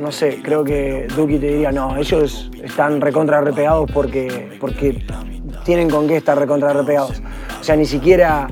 [0.00, 5.04] no sé, creo que Duki te diría, no, ellos están recontra repegados porque, porque
[5.64, 7.22] tienen con qué estar recontra repegados.
[7.60, 8.48] O sea, ni siquiera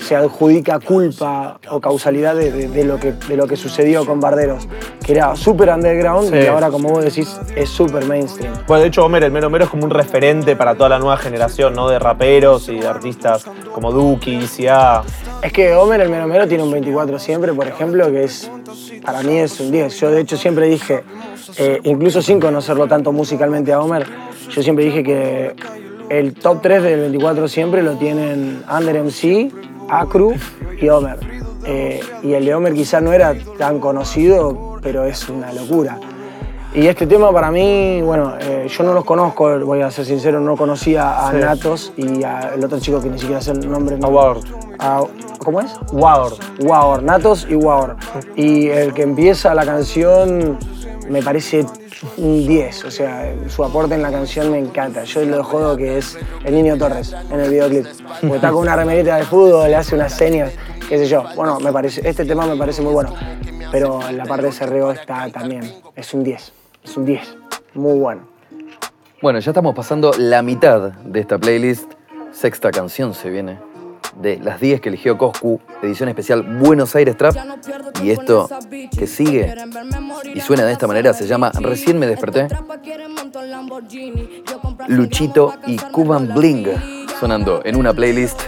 [0.00, 4.20] se adjudica culpa o causalidad de, de- de lo, que, de lo que sucedió con
[4.20, 4.68] Barderos,
[5.04, 6.36] que era súper underground Sí.
[6.44, 8.52] y ahora, como vos decís, es súper mainstream.
[8.66, 11.16] Bueno, de hecho, Homer, el Mero Mero es como un referente para toda la nueva
[11.16, 11.88] generación, ¿no?
[11.88, 15.02] De raperos y de artistas como Duki, ICA.
[15.42, 18.50] Es que Homer el Mero Mero tiene un 24 siempre, por ejemplo, que es
[19.04, 20.00] para mí es un 10.
[20.00, 21.04] Yo de hecho siempre dije,
[21.58, 24.06] eh, incluso sin conocerlo tanto musicalmente a Homer,
[24.50, 25.54] yo siempre dije que
[26.08, 29.50] el top 3 del 24 siempre lo tienen Under MC,
[29.88, 30.34] Acru
[30.80, 31.18] y Homer.
[31.64, 35.98] Eh, y el de Homer quizá no era tan conocido, pero es una locura.
[36.74, 40.40] Y este tema para mí, bueno, eh, yo no los conozco, voy a ser sincero,
[40.40, 41.38] no conocía a Sí.
[41.38, 43.96] Natos y al otro chico que ni siquiera sé el nombre.
[44.02, 44.34] A.
[44.78, 45.04] A-
[45.42, 45.72] ¿Cómo es?
[45.92, 46.32] Ward.
[46.60, 47.96] Waor, Natos y Waor.
[48.34, 50.58] Y el que empieza la canción
[51.08, 51.64] me parece
[52.16, 55.04] un 10, o sea, su aporte en la canción me encanta.
[55.04, 57.86] Yo lo jodo que es el niño Torres en el videoclip.
[58.20, 60.52] Porque está con una remerita de fútbol, le hace unas señas,
[60.88, 61.24] qué sé yo.
[61.34, 63.14] Bueno, me parece, este tema me parece muy bueno.
[63.72, 66.52] Pero la parte de Cerreo está también, es un 10,
[66.84, 67.36] es un 10,
[67.74, 68.22] muy bueno.
[69.20, 71.90] Bueno, ya estamos pasando la mitad de esta playlist.
[72.32, 73.58] Sexta canción se viene.
[74.20, 77.36] De las 10 que eligió Coscu, edición especial Buenos Aires Trap.
[78.02, 78.48] Y esto
[78.96, 79.54] que sigue
[80.34, 82.48] y suena de esta manera se llama Recién me desperté.
[84.88, 86.66] Luchito y Cuban Bling
[87.20, 88.40] sonando en una playlist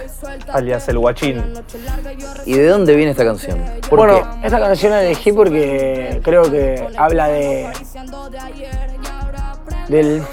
[0.51, 1.43] alias el guachín.
[2.45, 3.59] ¿Y de dónde viene esta canción?
[3.89, 4.47] ¿Por bueno, qué?
[4.47, 7.67] esta canción la elegí porque creo que habla de.
[9.87, 10.23] del-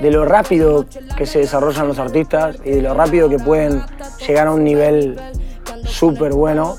[0.00, 3.82] de lo rápido que se desarrollan los artistas y de lo rápido que pueden
[4.26, 5.18] llegar a un nivel
[5.84, 6.76] súper bueno.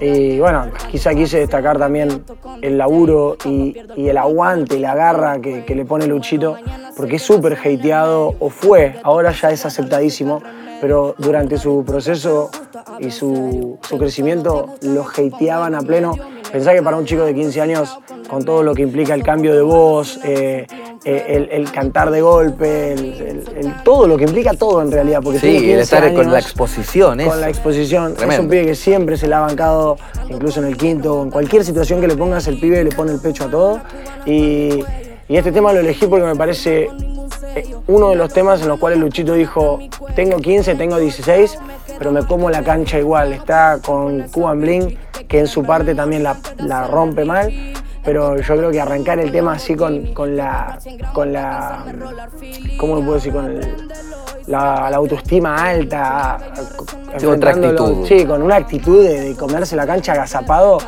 [0.00, 2.24] Y bueno, quizá quise destacar también
[2.62, 6.56] el laburo y, y el aguante, la garra que, que le pone Luchito,
[6.96, 10.42] porque es súper hateado, o fue, ahora ya es aceptadísimo,
[10.80, 12.50] pero durante su proceso
[12.98, 16.14] y su, su crecimiento lo hateaban a pleno.
[16.50, 19.54] Pensá que para un chico de 15 años, con todo lo que implica el cambio
[19.54, 20.66] de voz, eh,
[21.04, 24.90] eh, el, el cantar de golpe, el, el- el- todo lo que implica todo en
[24.90, 28.16] realidad, porque Sí, 15 el estar con la exposición, con la exposición.
[28.34, 29.96] Es un pibe que siempre se la ha bancado,
[30.28, 33.20] incluso en el quinto, en cualquier situación que le pongas, el pibe le pone el
[33.20, 33.80] pecho a todo.
[34.26, 34.82] Y,
[35.28, 36.88] y este tema lo elegí porque me parece
[37.86, 39.78] uno de los temas en los cuales Luchito dijo,
[40.14, 41.58] tengo 15, tengo 16,
[41.98, 43.32] pero me como la cancha igual.
[43.32, 44.96] Está con Cuban Bling,
[45.28, 47.52] que en su parte también la, la rompe mal.
[48.02, 50.78] Pero yo creo que arrancar el tema así con, con la.
[51.12, 51.84] con la.
[52.78, 53.32] ¿Cómo lo puedo decir?
[53.32, 53.88] Con el-
[54.46, 56.38] la, la autoestima alta.
[57.34, 58.06] Otra actitud.
[58.08, 60.78] Sí, con una actitud de, de comerse la cancha agazapado,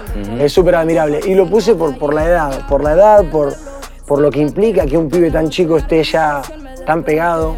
[0.41, 1.21] es súper admirable.
[1.27, 3.53] Y lo puse por, por la edad, por la edad, por,
[4.13, 6.43] por lo que implica que un pibe tan chico esté ya
[6.85, 7.57] tan pegado.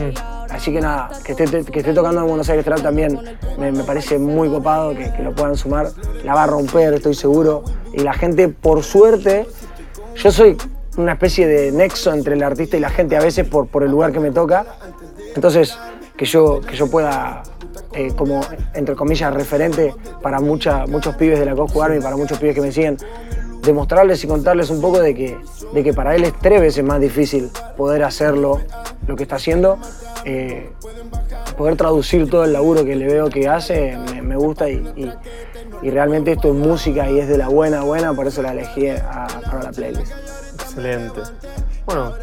[0.48, 3.20] Así que nada, que esté, que esté tocando en Buenos Aires Trap también
[3.58, 5.88] me, me parece muy copado que, que lo puedan sumar.
[6.22, 7.64] La va a romper, estoy seguro.
[7.92, 9.48] Y la gente, por suerte,
[10.14, 10.56] yo soy
[10.96, 13.90] una especie de nexo entre el artista y la gente a veces por, por el
[13.90, 14.64] lugar que me toca.
[15.34, 15.76] Entonces,
[16.16, 17.42] que yo, que yo pueda,
[17.94, 18.42] eh, como,
[18.74, 22.60] entre comillas, referente para mucha- muchos pibes de la Coscu Army, para muchos pibes que
[22.60, 22.96] me siguen,
[23.64, 25.36] demostrarles y contarles un poco de que,
[25.72, 28.60] de que para él es tres veces más difícil poder hacerlo,
[29.06, 29.78] lo que está haciendo.
[30.24, 30.70] eh,
[31.58, 35.12] poder traducir todo el laburo que le veo que hace, me, gusta y, y-
[35.82, 38.88] y realmente esto es música y es de la buena, buena, por eso la elegí
[38.88, 40.12] a- para la playlist.
[40.62, 41.20] Excelente.
[41.86, 42.14] Bueno,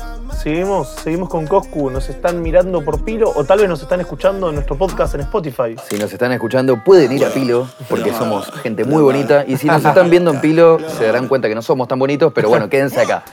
[0.42, 1.92] seguimos, seguimos con Coscu.
[1.92, 5.22] Nos están mirando por Pilo o tal vez nos están escuchando en nuestro podcast en
[5.22, 5.76] Spotify.
[5.88, 9.46] Si nos están escuchando, pueden ir a Pilo, porque somos gente muy bonita.
[9.48, 12.34] Y si nos están viendo en Pilo, se darán cuenta que no somos tan bonitos,
[12.34, 13.24] pero bueno, quédense acá.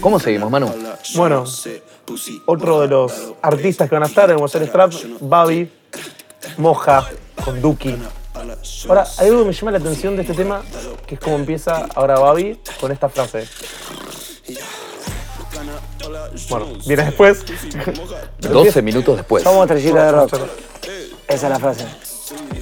[0.00, 0.70] ¿Cómo seguimos, Manu?
[1.14, 1.44] Bueno,
[2.44, 5.70] otro de los artistas que van a estar en Buenos Aires Trap, Babi,
[6.58, 7.08] Moja,
[7.42, 7.96] con Duki.
[8.88, 10.62] Ahora, hay algo que me llama la atención de este tema,
[11.06, 13.48] que es cómo empieza ahora Babi con esta frase.
[16.48, 17.44] Bueno, viene después.
[18.40, 19.42] 12 minutos después.
[19.42, 20.34] Somos estrellitas de rock.
[21.26, 21.84] Esa es la frase.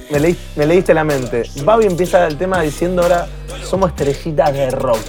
[0.09, 1.43] Me, leí- me leíste la mente.
[1.63, 3.27] Babi empieza el tema diciendo ahora,
[3.69, 4.99] somos estrellitas de rock.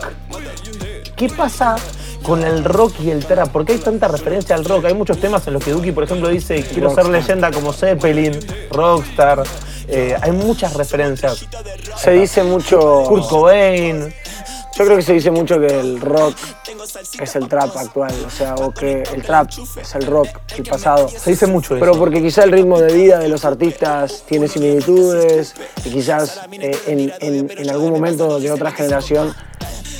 [1.16, 1.77] ¿Qué pasa
[2.22, 3.48] con el rock y el trap?
[3.51, 4.85] ¿Por qué hay tanta referencia al rock?
[4.87, 8.38] Hay muchos temas en los que Duki, por ejemplo, dice, quiero ser leyenda como Zeppelin,
[8.70, 9.42] Rockstar.
[9.88, 11.46] Eh, hay muchas referencias.
[11.96, 13.05] Se dice mucho.
[13.09, 14.14] Kurt Cobain.
[14.77, 16.37] Yo creo que se dice mucho que el rock
[17.20, 21.09] es el trap actual, o sea, o que el trap es el rock del pasado.
[21.09, 21.81] Se dice mucho eso.
[21.85, 26.70] Pero porque quizá el ritmo de vida de los artistas tiene similitudes y quizás eh,
[26.87, 29.35] en, en- en algún momento de otra generación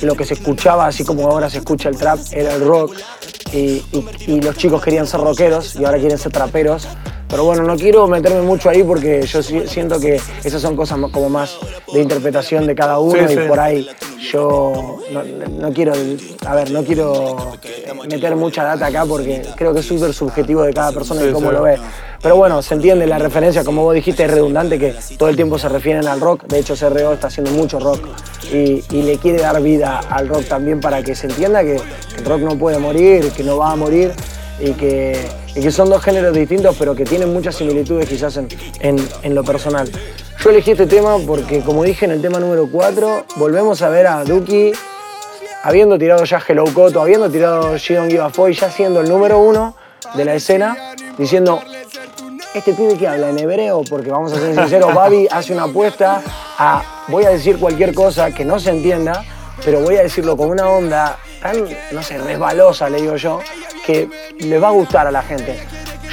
[0.01, 2.95] lo que se escuchaba, así como ahora se escucha el trap, era el rock
[3.53, 6.87] y, y- y los chicos querían ser rockeros y ahora quieren ser traperos.
[7.27, 10.97] Pero bueno, no quiero meterme mucho ahí porque yo si- siento que esas son cosas
[11.11, 11.57] como más
[11.93, 13.43] de interpretación de cada uno Sí, y sí.
[13.47, 13.87] por ahí
[14.31, 15.23] yo no,
[15.59, 15.93] no quiero,
[16.47, 17.53] a ver, no quiero
[18.09, 21.51] meter mucha data acá porque creo que es súper subjetivo de cada persona y cómo
[21.51, 21.77] lo ve.
[22.21, 25.57] Pero bueno, se entiende la referencia, como vos dijiste, es redundante que todo el tiempo
[25.57, 26.43] se refieren al rock.
[26.47, 28.01] De hecho, CRO está haciendo mucho rock
[28.51, 31.79] y, y le quiere dar vida al rock también para que se entienda que
[32.25, 34.11] rock no puede morir, que no va a morir
[34.59, 35.29] y que,
[35.71, 38.47] son dos géneros distintos, pero que tienen muchas similitudes quizás en,
[38.81, 39.89] en- lo personal.
[40.43, 44.07] Yo elegí este tema porque, como dije en el tema número 4, volvemos a ver
[44.07, 44.71] a Duki
[45.63, 49.75] habiendo tirado ya Hello Koto, habiendo tirado She Don't Fuck, ya siendo el número uno
[50.15, 51.61] de la escena, diciendo,
[52.53, 56.21] este pibe que habla en hebreo, porque vamos a ser sinceros, Babi hace una apuesta
[56.57, 59.23] a, voy a decir cualquier cosa que no se entienda,
[59.63, 63.39] pero voy a decirlo con una onda tan, no sé, resbalosa, le digo yo,
[63.85, 64.07] que
[64.39, 65.59] le va a gustar a la gente.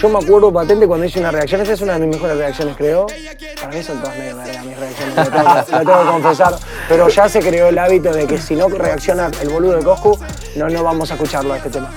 [0.00, 2.76] Yo me acuerdo patente cuando hice una reacción, esta es una de mis mejores reacciones,
[2.76, 3.06] creo.
[3.54, 6.54] Para mí son todas medio verga mis reacciones, lo tengo, lo tengo que confesar.
[6.88, 10.18] Pero ya se creó el hábito de que si no reacciona el boludo de Coscu,
[10.56, 11.90] no, no vamos a escucharlo a este tema.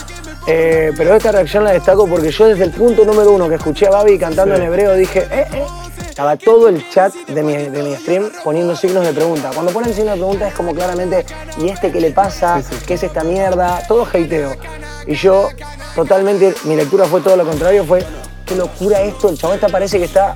[0.47, 3.87] Eh, pero esta reacción la destaco porque yo desde el punto número uno que escuché
[3.87, 5.63] a Babi cantando en hebreo dije, eh, eh,
[6.19, 9.51] estaba todo el chat de mi, de mi stream poniendo signos de pregunta.
[9.53, 11.25] Cuando ponen signos de pregunta es como claramente,
[11.57, 12.61] ¿y este qué le pasa?
[12.85, 13.81] ¿Qué es esta mierda?
[13.87, 14.51] Todo hateo.
[15.07, 15.47] Y yo,
[15.95, 18.03] totalmente, mi lectura fue todo lo contrario, fue,
[18.45, 20.35] qué locura esto, el chabón esta parece que está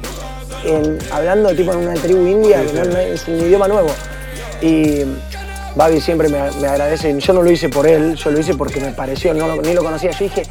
[0.64, 3.90] en- hablando tipo en una tribu india, que no- no es un idioma nuevo.
[4.62, 5.02] Y
[5.76, 7.20] Babi siempre me, me agradece.
[7.20, 9.74] Yo no lo hice por él, yo lo hice porque me pareció, no lo- ni
[9.74, 10.12] lo conocía.
[10.12, 10.44] Yo dije,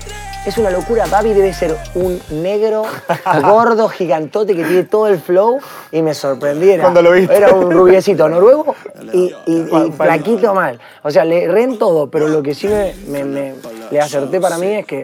[0.45, 2.83] es una locura, Babi debe ser un negro,
[3.43, 5.61] gordo, gigantote que tiene todo el flow.
[5.93, 6.71] Y me sorprendí.
[6.71, 7.37] Era, Cuando lo viste.
[7.37, 8.75] Era un rubiecito noruego
[9.13, 10.81] y, y- y flaquito mal.
[11.03, 13.55] O sea, le re en todo, pero lo que sí me, me- me-
[13.93, 15.03] le acerté para mí es que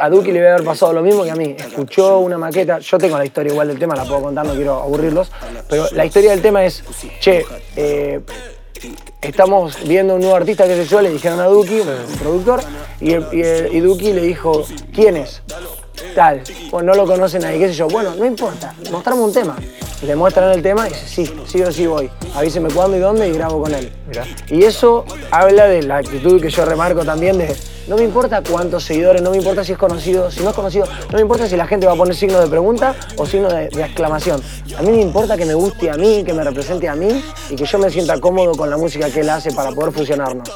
[0.00, 1.56] a Duki le debe haber pasado lo mismo que a mí.
[1.58, 4.80] Escuchó una maqueta, yo tengo la historia igual del tema, la puedo contar, no quiero
[4.82, 5.30] aburrirlos,
[5.70, 6.82] pero la historia del tema es,
[7.20, 8.20] che, eh,
[9.20, 12.60] estamos viendo un nuevo artista, qué sé yo, le dijeron a Duki, un productor,
[13.00, 13.42] y, y
[13.72, 15.42] y Duki le dijo, ¿quién es?
[16.14, 17.88] Tal, bueno, no lo conocen ahí, qué sé yo.
[17.88, 19.56] Bueno, no importa, mostrame un tema.
[20.02, 22.10] Le muestran el tema y dice, sí, sí o sí voy.
[22.34, 23.92] Avíseme cuándo y dónde y grabo con él.
[24.08, 24.24] Mirá.
[24.48, 27.54] Y eso habla de la actitud que yo remarco también de
[27.86, 30.86] no me importa cuántos seguidores, no me importa si es conocido, si no es conocido,
[30.86, 33.68] no me importa si la gente va a poner signo de pregunta o signo de,
[33.68, 34.40] de exclamación.
[34.76, 37.56] A mí me importa que me guste a mí, que me represente a mí y
[37.56, 40.48] que yo me sienta cómodo con la música que él hace para poder fusionarnos.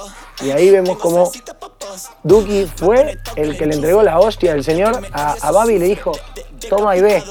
[0.43, 1.31] Y ahí vemos cómo
[2.23, 5.87] Duki fue el que le entregó la hostia del señor a, a Babi y le
[5.87, 6.13] dijo,
[6.69, 7.23] toma y ve,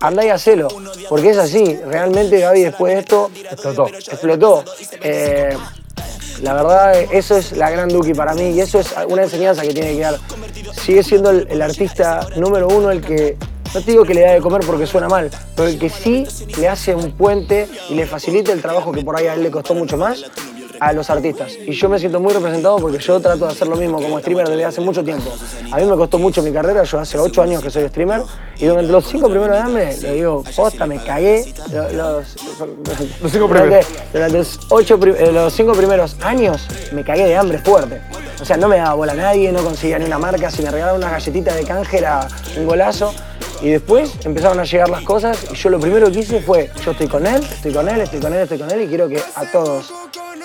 [0.00, 0.68] anda y hacelo.
[1.08, 3.86] Porque es así, realmente Gaby después de esto Explotó.
[3.88, 4.64] explotó.
[5.02, 5.56] Eh,
[6.42, 9.72] la verdad, eso es la gran Duki para mí y eso es una enseñanza que
[9.72, 10.18] tiene que dar.
[10.74, 13.38] Sigue siendo el, el artista número uno el que,
[13.74, 16.26] no te digo que le da de comer porque suena mal, pero el que sí
[16.58, 19.50] le hace un puente y le facilita el trabajo que por ahí a él le
[19.50, 20.24] costó mucho más
[20.88, 21.52] a los artistas.
[21.66, 24.48] Y yo me siento muy representado porque yo trato de hacer lo mismo como streamer
[24.48, 25.30] desde hace mucho tiempo.
[25.70, 28.22] A mí me costó mucho mi carrera, yo hace ocho años que soy streamer
[28.58, 31.52] y durante los cinco primeros de hambre, le digo, posta, me cagué.
[31.72, 32.36] Lo- Los,
[33.22, 33.86] Los cinco durante- primeros.
[34.12, 38.00] Durante los, ocho, eh, los cinco primeros años me cagué de hambre fuerte.
[38.40, 40.70] O sea, no me daba bola a nadie, no conseguía ni una marca, si me
[40.70, 43.12] regalaban una galletita de canje era un golazo.
[43.60, 46.90] Y después empezaron a llegar las cosas y yo lo primero que hice fue, yo
[46.90, 49.18] estoy con él, estoy con él, estoy con él, estoy con él y quiero que
[49.36, 49.92] a todos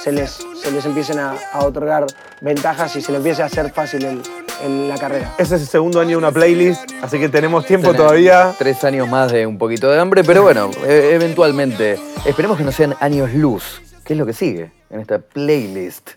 [0.04, 2.06] se les, se les empiecen a, a otorgar
[2.42, 4.22] ventajas y se les empiece a hacer fácil el-
[4.64, 5.34] el- la carrera.
[5.38, 8.54] Ese es el segundo año de una playlist, así que tenemos tiempo Tenés todavía.
[8.58, 12.00] Tres años más de un poquito de hambre, pero bueno, e- eventualmente.
[12.26, 13.82] Esperemos que no sean años luz.
[14.04, 16.12] ¿Qué es lo que sigue en esta playlist?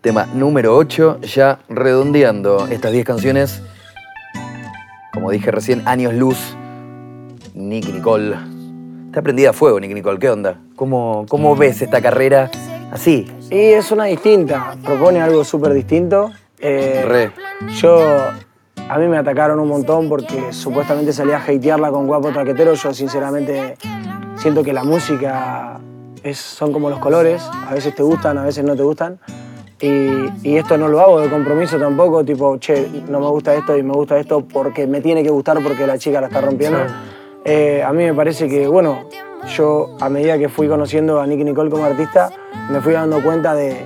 [0.00, 3.62] Tema número 8, ya redondeando estas 10 canciones.
[5.12, 6.38] Como dije recién, años luz.
[7.54, 8.36] Nicky Nicole.
[9.18, 10.20] Está prendida a fuego, Nicky Nicole.
[10.20, 10.60] ¿Qué onda?
[10.76, 12.52] ¿Cómo, cómo ves esta carrera
[12.92, 13.26] así?
[13.50, 16.30] Y es una distinta, propone algo súper distinto.
[16.60, 17.32] Eh, Re.
[17.80, 17.98] Yo,
[18.88, 22.74] a mí me atacaron un montón porque supuestamente salía a hatearla con Guapo Traquetero.
[22.74, 23.76] Yo sinceramente
[24.36, 25.80] siento que la música
[26.22, 29.18] es, son como los colores, a veces te gustan, a veces no te gustan.
[29.80, 33.76] Y, y esto no lo hago de compromiso tampoco, tipo, che, no me gusta esto
[33.76, 36.78] y me gusta esto porque me tiene que gustar porque la chica la está rompiendo.
[37.44, 39.04] Eh, a mí me parece que, bueno,
[39.56, 42.30] yo a medida que fui conociendo a Nicky Nicole como artista,
[42.70, 43.76] me fui dando cuenta de,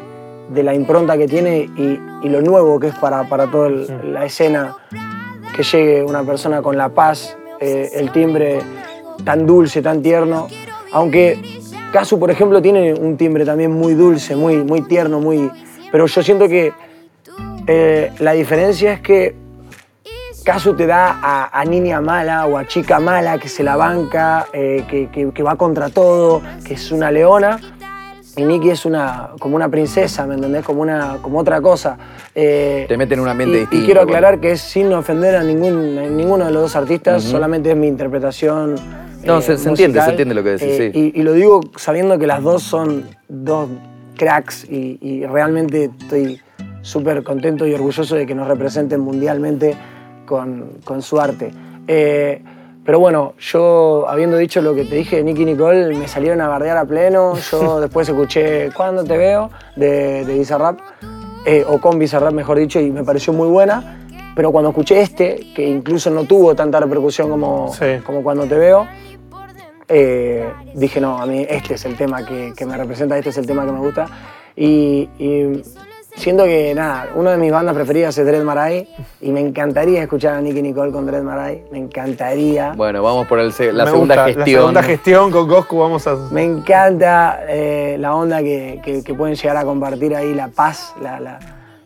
[0.53, 4.13] de la impronta que tiene y, y lo nuevo que es para, para toda el-
[4.13, 4.77] la escena,
[5.55, 8.59] que llegue una persona con la paz, eh, el timbre
[9.25, 10.49] tan dulce, tan tierno.
[10.93, 11.39] Aunque
[11.93, 15.51] Casu, por ejemplo, tiene un timbre también muy dulce, muy, muy tierno, muy...
[15.93, 16.73] Pero yo siento que
[17.67, 19.35] eh, la diferencia es que
[20.45, 24.47] Casu te da a, a niña mala o a chica mala que se la banca,
[24.53, 27.61] eh, que, que- que va contra todo, que es una leona.
[28.37, 30.65] Y Nicky es una, como una princesa, ¿me entendés?
[30.65, 31.99] Como, una, como otra cosa.
[32.35, 34.17] Eh, Te mete en un ambiente y- distinto, Y quiero bueno.
[34.17, 37.77] aclarar que es sin ofender a ningún, a ninguno de los dos artistas, solamente es
[37.77, 38.75] mi interpretación.
[39.25, 40.91] No, eh, se- se entiende, se entiende lo que decís, sí.
[40.93, 43.69] Y, y lo digo sabiendo que las dos son dos
[44.17, 46.41] cracks y, y realmente estoy
[46.81, 49.77] súper contento y orgulloso de que nos representen mundialmente
[50.27, 51.53] con, con su arte.
[51.89, 52.43] Eh,
[52.85, 56.49] pero bueno, yo habiendo dicho lo que te dije de Nicky Nicole, me salieron a
[56.49, 57.37] bardear a pleno.
[57.51, 59.51] Yo después escuché ¿Cuándo te veo?
[59.77, 60.81] de, de Bizarrap,
[61.47, 63.99] eh, o con Bizarrap mejor dicho, y me pareció muy buena.
[64.35, 68.01] Pero cuando escuché este, que incluso no tuvo tanta repercusión como, Sí.
[68.05, 68.87] como Cuando te veo,
[69.89, 73.37] eh, dije, no, a mí este es el tema que, que me representa, este es
[73.39, 74.07] el tema que me gusta.
[74.57, 75.63] Y, y
[76.17, 78.89] siento que, nada, una de mis bandas preferidas es Dread Marai
[79.21, 82.73] y me encantaría escuchar a Nicky Nicole con Dread Marai, me encantaría.
[82.77, 84.25] Bueno, vamos por el la Me segunda gusta.
[84.27, 84.45] gestión.
[84.47, 86.15] La segunda gestión con Coscu vamos a...
[86.31, 90.95] Me encanta eh, la onda que, que- que pueden llegar a compartir ahí, la paz,
[91.01, 91.39] la, la-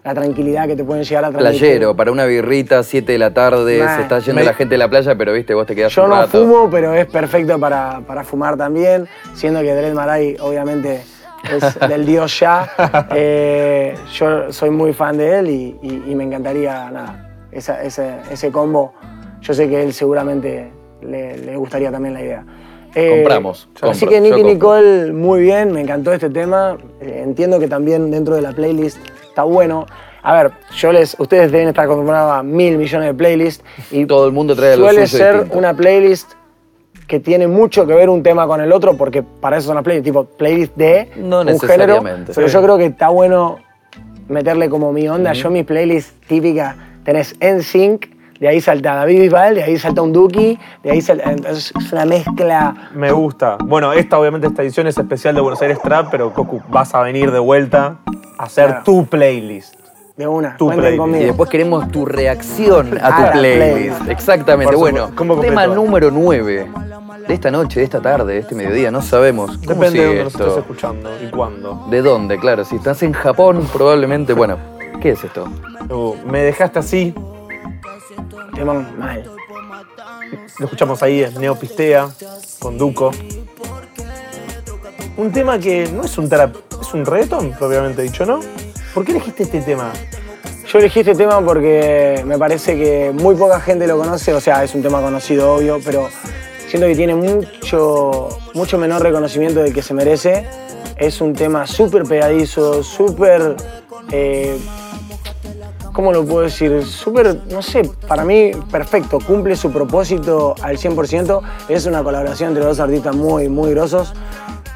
[0.05, 1.59] la tranquilidad que te pueden llegar a transmitir.
[1.61, 4.75] Playero, para una birrita, 7 de la tarde, Nah, se está yendo me- la gente
[4.75, 6.29] de la playa, pero viste, vos te quedás Yo un no rato.
[6.47, 11.03] fumo, pero es perfecto para, para fumar también, siendo que Dread Marai obviamente
[11.51, 12.69] es del dios ya.
[13.15, 18.17] Eh, yo soy muy fan de él y, y- y me encantaría, nada, esa- ese,
[18.31, 18.93] ese combo.
[19.41, 20.71] Yo sé que él seguramente
[21.03, 22.45] le, le gustaría también la idea.
[22.95, 24.43] Eh, Compramos, Así compro, que Nicky.
[24.43, 26.79] Nicole, muy bien, me encantó este tema.
[27.01, 29.87] Eh, entiendo que también dentro de la playlist está bueno.
[30.23, 34.27] A ver, yo les, ustedes deben estar acostumbrados a mil millones de playlists y Todo
[34.27, 35.59] el mundo trae lo suele suyo ser distinto.
[35.59, 36.33] una playlist
[37.07, 39.85] que tiene mucho que ver un tema con el otro, porque para eso son las
[39.85, 42.03] playlists, tipo playlist de No un género.
[42.35, 42.53] Pero Sí.
[42.55, 43.59] yo creo que está bueno
[44.29, 45.33] meterle como mi onda.
[45.33, 48.09] Yo mis playlists típicas tenés NSYNC,
[48.41, 51.31] de ahí salta David Bisbal, de ahí salta un Duki, de ahí salta.
[51.31, 52.75] Entonces es una mezcla.
[52.95, 53.57] Me gusta.
[53.65, 57.03] Bueno, esta obviamente esta edición es especial de Buenos Aires Trap, pero Cocu, vas a
[57.03, 57.99] venir de vuelta
[58.37, 58.83] a hacer Claro.
[58.85, 59.76] tu playlist.
[60.17, 60.97] De una, Tu playlist.
[60.99, 61.23] conmigo.
[61.23, 63.73] Y después queremos tu reacción a tu la playlist.
[63.99, 64.09] playlist.
[64.11, 64.73] Exactamente.
[64.73, 65.17] Por Bueno, supuesto.
[65.17, 66.71] ¿Cómo tema número 9
[67.29, 69.59] de esta noche, de esta tarde, de este mediodía, no sabemos.
[69.67, 70.47] ¿Cómo Depende de dónde nos esto?
[70.47, 71.87] estés escuchando y cuándo.
[71.91, 72.39] ¿De dónde?
[72.39, 74.33] Claro, si estás en Japón, probablemente.
[74.33, 74.57] Bueno,
[75.03, 75.49] ¿qué es esto?
[75.91, 77.15] Uh, me dejaste así.
[78.99, 79.31] Mal.
[80.59, 82.09] Lo escuchamos ahí, es Neopistea,
[82.59, 83.11] con Duco.
[85.19, 88.41] Un tema que no es un trap, es un reggaetón, propiamente dicho, ¿no?
[88.97, 89.93] ¿Por qué elegiste este tema?
[90.73, 94.65] Yo elegí este tema porque me parece que muy poca gente lo conoce, o sea,
[94.65, 96.09] es un tema conocido, obvio, pero
[96.67, 100.47] siento que tiene mucho, mucho menor reconocimiento del que se merece.
[100.97, 103.57] Es un tema súper pegadizo, súper...
[104.13, 104.57] eh,
[105.93, 106.83] ¿Cómo lo puedo decir?
[106.83, 111.43] Súper, no sé, para mí perfecto, cumple su propósito al 100%.
[111.69, 114.15] Es una colaboración entre dos artistas muy, muy grosos,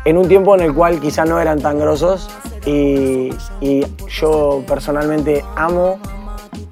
[0.05, 2.29] en un tiempo en el cual quizá no eran tan grosos.
[2.67, 5.99] Y, y yo personalmente amo,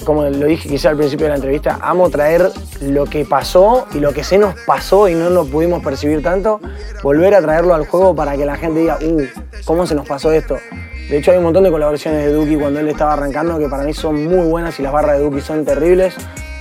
[0.04, 2.50] como lo dije quizá al principio de la entrevista, amo traer
[2.82, 6.60] lo que pasó y lo que se nos pasó y no lo pudimos percibir tanto,
[7.02, 9.22] volver a traerlo al juego para que la gente diga, uh,
[9.64, 10.58] ¿cómo se nos pasó esto?
[11.08, 13.84] De hecho, hay un montón de colaboraciones de Duki cuando él estaba arrancando que para
[13.84, 16.14] mí son muy buenas y las barras de Duki son terribles.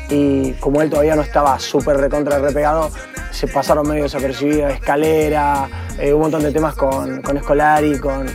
[0.10, 2.89] Y como él todavía no estaba súper recontra repegado,
[3.32, 4.74] se pasaron medio desapercibidas.
[4.74, 5.67] Escalera,
[6.00, 8.26] eh, un montón de temas con, con Escolari, con,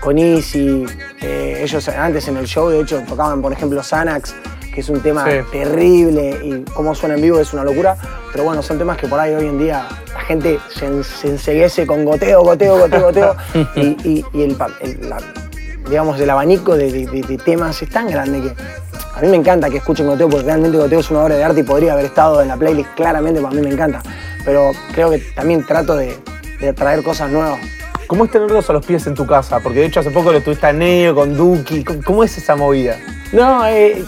[0.00, 0.84] con Easy.
[1.20, 4.34] Eh, ellos antes en el show, de hecho, tocaban, por ejemplo, Xanax,
[4.74, 5.38] que es un tema Sí.
[5.52, 7.96] terrible y cómo suena en vivo es una locura.
[8.32, 11.28] Pero bueno, son temas que por ahí hoy en día la gente se, en- se
[11.28, 13.36] enseguece con goteo, goteo, goteo, goteo.
[13.76, 15.18] y, y- y el, pa- el- la-
[15.88, 18.54] digamos, el abanico de, de- de- de temas es tan grande que
[19.20, 21.60] a mí me encanta que escuchen Goteo porque realmente Goteo es una obra de arte
[21.60, 24.02] y podría haber estado en la playlist claramente, para mí me encanta.
[24.44, 26.16] Pero creo que también trato de,
[26.60, 27.60] de traer cosas nuevas.
[28.06, 29.60] ¿Cómo es tenerlos a los pies en tu casa?
[29.60, 31.84] Porque de hecho hace poco lo tuviste a Neo con Duki.
[31.84, 32.96] ¿Cómo- ¿Cómo es esa movida?
[33.32, 34.02] No, eh,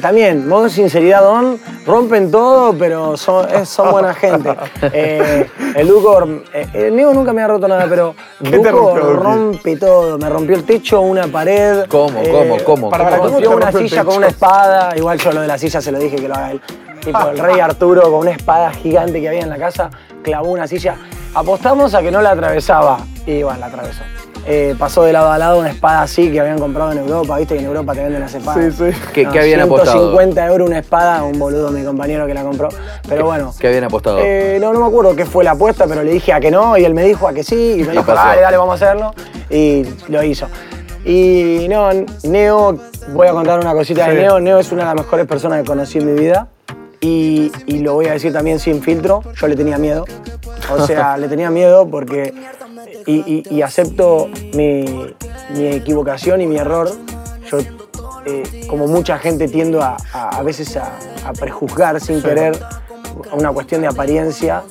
[0.00, 4.50] también, modo sinceridad, Don, rompen todo, pero son, es- son buena gente.
[4.92, 6.22] Eh, el Duco,
[6.54, 9.22] eh, el Neo nunca me ha roto nada, pero ¿Qué te Duco rompió, Duki?
[9.24, 10.18] rompe todo.
[10.18, 11.80] Me rompió el techo, una pared.
[11.82, 12.90] eh, ¿Cómo, cómo, cómo?
[12.90, 14.96] para- Me ¿cómo rompió una silla con una espada.
[14.96, 16.60] Igual yo lo de la silla se lo dije que lo haga él.
[17.00, 19.90] Tipo, el rey Arturo con una espada gigante que había en la casa,
[20.22, 20.96] clavó una silla.
[21.34, 22.98] Apostamos a que no la atravesaba.
[23.26, 24.02] Y bueno, la atravesó.
[24.48, 27.54] Eh, pasó de lado a lado una espada así que habían comprado en Europa, viste
[27.54, 28.74] que en Europa te venden las espadas.
[28.76, 28.98] Sí, sí.
[29.12, 29.98] ¿Qué- qué habían apostado?
[29.98, 32.68] 150 euros una espada, un boludo mi compañero que la compró.
[33.08, 33.52] Pero bueno.
[33.58, 34.18] ¿Qué habían apostado?
[34.20, 36.78] Eh, no, no me acuerdo qué fue la apuesta, pero le dije a que no
[36.78, 38.24] y él me dijo a que sí y me dijo, pasó.
[38.28, 39.12] dale, dale, vamos a hacerlo.
[39.50, 40.46] Y lo hizo.
[41.04, 41.90] Y no,
[42.24, 42.78] Neo,
[43.12, 44.14] voy a contar una cosita de.
[44.14, 44.38] Neo.
[44.40, 46.48] Neo es una de las mejores personas que conocí en mi vida.
[47.00, 50.04] Y, y lo voy a decir también sin filtro, yo le tenía miedo.
[50.72, 52.32] O sea, le tenía miedo porque...
[53.06, 54.84] Y, y- y acepto mi,
[55.54, 56.90] mi equivocación y mi error.
[57.50, 57.58] Yo,
[58.26, 62.58] eh, como mucha gente, tiendo a, a- a veces a, a prejuzgar sin querer
[63.32, 64.62] una cuestión de apariencia.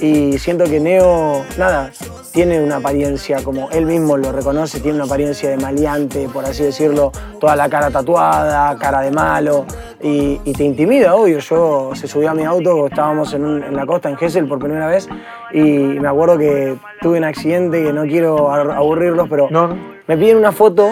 [0.00, 1.90] Y siento que Neo, nada,
[2.32, 6.64] tiene una apariencia, como él mismo lo reconoce, tiene una apariencia de maleante, por así
[6.64, 9.64] decirlo, toda la cara tatuada, cara de malo,
[10.02, 11.38] y, y te intimida, obvio.
[11.38, 14.58] Yo se subió a mi auto, estábamos en, un- en la costa, en Gessel, por
[14.58, 15.08] primera vez,
[15.52, 19.76] y me acuerdo que tuve un accidente, que no quiero aburrirlos, pero No, no.
[20.06, 20.88] me piden una foto,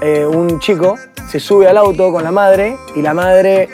[0.00, 0.94] eh, un chico
[1.28, 3.68] se sube al auto con la madre, y la madre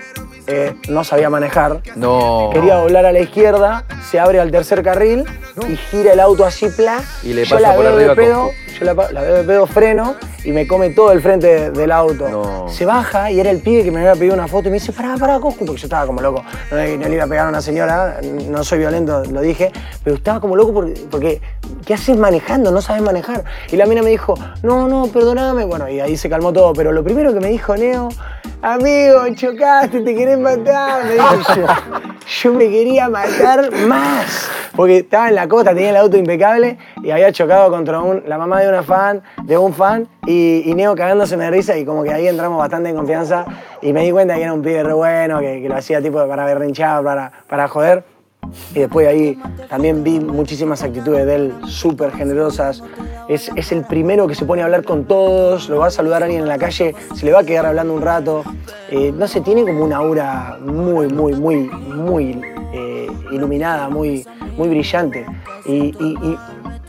[0.46, 2.50] eh, no sabía manejar, No.
[2.52, 5.24] Quería doblar a la izquierda, se abre al tercer carril
[5.68, 7.02] y gira el auto así, pla.
[7.22, 9.66] Y le yo pasa la por veo arriba de pedo, yo la, veo de pedo,
[9.66, 12.28] freno y me come todo el frente de- del auto.
[12.28, 12.68] No.
[12.68, 14.92] Se baja y era el pibe que me había pedido una foto y me dice,
[14.92, 16.44] pará, pará, Coscu, porque yo estaba como loco.
[16.70, 19.72] No, le- no le iba a pegar a una señora, no soy violento, lo dije,
[20.04, 21.40] pero estaba como loco porque, porque
[21.84, 22.70] ¿qué haces manejando?
[22.70, 23.42] No sabes manejar.
[23.72, 25.64] Y la mina me dijo, no, no, perdóname.
[25.64, 28.08] Bueno, y ahí se calmó todo, pero lo primero que me dijo Neo,
[28.62, 31.04] amigo, chocaste, te querés matar.
[31.04, 31.66] Me dijo yo.
[32.42, 34.50] Yo me quería matar más.
[34.74, 38.36] Porque estaba en la costa, tenía el auto impecable y había chocado contra un- la
[38.36, 42.02] mamá de una fan, de un fan, y, y Neo cagándose de risa y como
[42.02, 43.46] que ahí entramos bastante en confianza
[43.80, 46.44] y me di cuenta que era un pibe re bueno, que, lo hacía tipo para
[46.44, 48.04] berrinchar, para, para joder.
[48.74, 49.38] Y después de ahí
[49.68, 52.82] también vi muchísimas actitudes de él súper generosas.
[53.28, 56.22] Es, es el primero que se pone a hablar con todos, lo va a saludar
[56.22, 58.44] a alguien en la calle, se le va a quedar hablando un rato.
[58.90, 62.40] Eh, no sé, tiene como una aura muy, muy, muy, muy
[62.72, 64.24] eh, iluminada, muy,
[64.56, 65.26] muy brillante.
[65.64, 65.94] Y,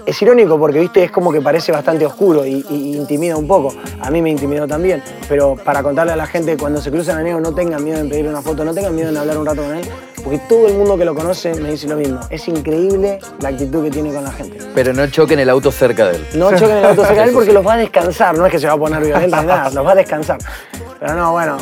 [0.06, 3.74] es irónico porque, viste, es como que parece bastante oscuro y, y intimida un poco.
[4.00, 5.04] A mí me intimidó también.
[5.28, 8.08] Pero para contarle a la gente, cuando se cruzan a Neo, no tengan miedo en
[8.08, 9.86] pedir una foto, no tengan miedo en hablar un rato con él,
[10.28, 12.20] porque todo el mundo que lo conoce me dice lo mismo.
[12.30, 14.58] Es increíble la actitud que tiene con la gente.
[14.76, 16.28] Pero no choquen el auto cerca de él.
[16.34, 18.60] No choquen el auto cerca de él porque los va a descansar, no es que
[18.60, 20.38] se va a poner violento ni nada, los va a descansar.
[21.00, 21.56] Pero no, bueno,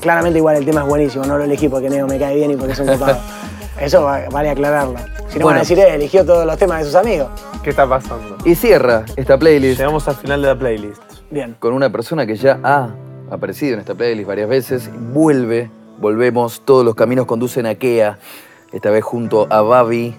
[0.00, 2.56] claramente igual el tema es buenísimo, no lo elegí porque Neo me cae bien y
[2.56, 3.16] porque es un copado.
[3.80, 4.96] Eso va- vale aclararlo.
[5.28, 5.56] Si no van Bueno.
[5.56, 7.28] a decir, eh, eligió todos los temas de sus amigos.
[7.62, 8.36] ¿Qué está pasando?
[8.44, 11.00] Y cierra esta playlist Llegamos al final de la playlist.
[11.30, 11.56] Bien.
[11.58, 12.90] con una persona que ya ha
[13.30, 14.90] aparecido en esta playlist varias veces.
[15.12, 18.18] Vuelve, volvemos, todos los caminos conducen a Kea.
[18.72, 20.16] Esta vez junto a Babi.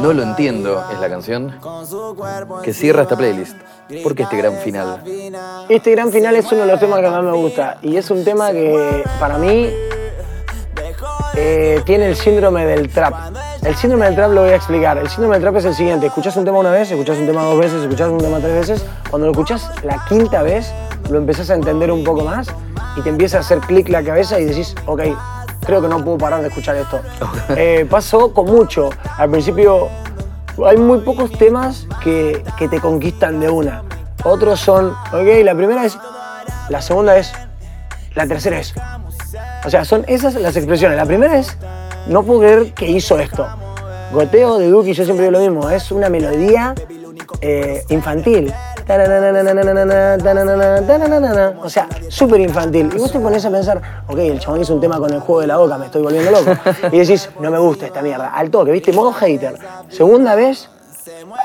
[0.00, 1.54] No lo entiendo, es la canción
[2.62, 3.56] que cierra esta playlist.
[4.02, 5.02] ¿Por qué este gran final?
[5.68, 8.24] Este gran final es uno de los temas que más me gusta y es un
[8.24, 9.70] tema que para mí
[11.34, 13.14] eh, tiene el síndrome del trap.
[13.62, 14.98] El síndrome del trap lo voy a explicar.
[14.98, 16.06] El síndrome del trap es el siguiente.
[16.06, 18.84] Escuchás un tema una vez, escuchás un tema dos veces, escuchás un tema tres veces.
[19.08, 20.72] Cuando lo escuchás la quinta vez,
[21.10, 22.48] lo empezás a entender un poco más
[22.96, 25.02] y te empieza a hacer clic la cabeza y decís, ok,
[25.64, 27.00] creo que no puedo parar de escuchar esto.
[27.56, 28.90] Eh, pasó con mucho.
[29.16, 29.88] Al principio
[30.66, 33.82] hay muy pocos temas que, que te conquistan de una.
[34.24, 35.98] Otros son, ok, la primera es,
[36.68, 37.32] la segunda es,
[38.14, 38.74] la tercera es.
[39.64, 40.96] O sea, son esas las expresiones.
[40.96, 41.56] La primera es,
[42.06, 43.46] no puedo creer que hizo esto.
[44.12, 46.74] Goteo de Duki, yo siempre digo lo mismo, es una melodía
[47.40, 48.52] eh, infantil.
[51.62, 52.90] O sea, súper infantil.
[52.94, 55.40] Y vos te pones a pensar, ok, el chabón hizo un tema con el juego
[55.40, 56.52] de la boca, me estoy volviendo loco.
[56.92, 58.28] Y decís, no me gusta esta mierda.
[58.28, 58.92] Al toque, ¿viste?
[58.92, 59.56] Modo hater.
[59.88, 60.68] Segunda vez,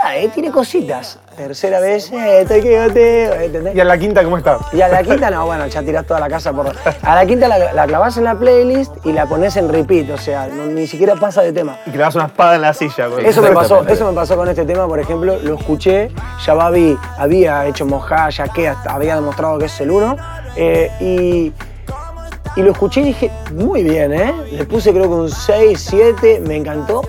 [0.03, 1.19] ah, eh, tiene cositas.
[1.35, 2.45] Tercera vez, eh,
[2.87, 3.75] goteo, ¿entendés?
[3.75, 4.57] ¿Y a la quinta cómo está?
[4.73, 6.73] Y a la quinta, no, bueno, ya tirás toda la casa por.
[7.03, 10.17] A la quinta la, la clavás en la playlist y la pones en repeat, o
[10.17, 11.77] sea, no- ni siquiera pasa de tema.
[11.85, 13.07] Y das una espada en la silla.
[13.07, 16.09] con- Eso me, pasó, eso me pasó con este tema, por ejemplo, lo escuché,
[16.43, 20.17] ya Babi había hecho mojá, ya que hasta había demostrado que es el uno,
[20.55, 21.53] eh, y,
[22.59, 24.33] y lo escuché y dije, muy bien, ¿eh?
[24.51, 27.03] Le puse creo que un 6, 7, me encantó,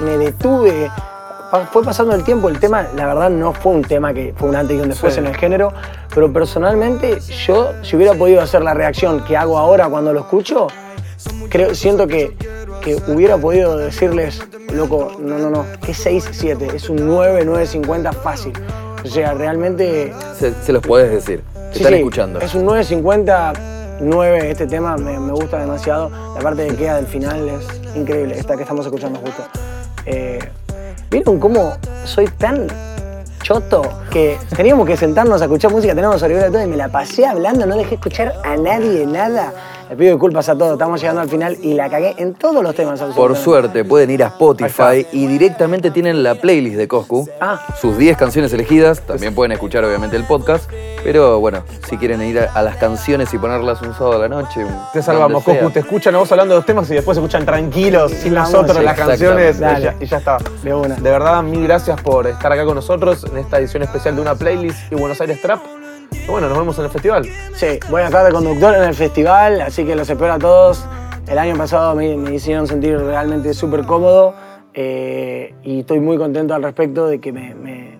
[0.00, 0.90] me detuve,
[1.72, 4.56] fue pasando el tiempo, el tema, la verdad, no fue un tema que fue un
[4.56, 5.20] antes y un después Sí.
[5.20, 5.72] en el género,
[6.14, 10.68] pero personalmente yo, si hubiera podido hacer la reacción que hago ahora cuando lo escucho,
[11.48, 12.36] creo, siento que,
[12.82, 14.42] que hubiera podido decirles,
[14.72, 18.52] loco, no, no, no, que 6, 7, es un 9, 9.50 fácil.
[19.04, 20.12] O sea, realmente...
[20.38, 21.42] Se, se los podés decir.
[21.52, 22.40] Te sí, están sí, escuchando.
[22.40, 23.58] Es un 9.50,
[24.00, 26.10] 9, este tema me, me gusta demasiado.
[26.34, 29.42] La parte de queda del final es increíble, esta que estamos escuchando justo.
[30.06, 30.38] Eh,
[31.10, 32.68] ¿Vieron cómo soy tan
[33.42, 36.88] choto que teníamos que sentarnos a escuchar música, teníamos auriculares y todo, y me la
[36.88, 39.52] pasé hablando, no dejé escuchar a nadie nada.
[39.88, 42.76] Le pido disculpas a todos, estamos llegando al final y la cagué en todos los
[42.76, 43.00] temas.
[43.00, 47.28] Por suerte pueden ir a Spotify y directamente tienen la playlist de Coscu.
[47.40, 47.60] Ah.
[47.80, 49.00] Sus 10 canciones elegidas.
[49.00, 50.70] También pueden escuchar obviamente el podcast.
[51.02, 54.28] Pero bueno, si quieren ir a, a las canciones y ponerlas un sábado a la
[54.28, 54.64] noche.
[54.92, 55.42] Te salvamos.
[55.42, 58.34] Cocu, te escuchan a vos hablando de los temas y después se escuchan tranquilos, sin
[58.34, 60.38] nosotros, las canciones y ya, y ya está.
[60.62, 60.94] De una.
[60.94, 64.34] De verdad, mil gracias por estar acá con nosotros en esta edición especial de una
[64.34, 65.60] playlist y Buenos Aires Trap.
[66.26, 67.26] Bueno, nos vemos en el festival.
[67.54, 70.84] Sí, voy a estar de conductor en el festival, así que los espero a todos.
[71.28, 74.34] El año pasado me, hicieron sentir realmente súper cómodo
[74.72, 77.98] eh, y estoy muy contento al respecto de que me, me-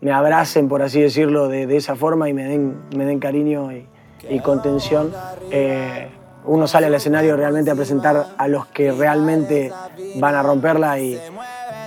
[0.00, 3.70] me- abracen, por así decirlo, de, de esa forma y me den, me den cariño
[3.70, 3.86] y,
[4.30, 5.12] y contención.
[5.50, 6.08] Eh,
[6.46, 9.72] uno sale al escenario realmente a presentar a los que realmente
[10.16, 11.18] van a romperla y,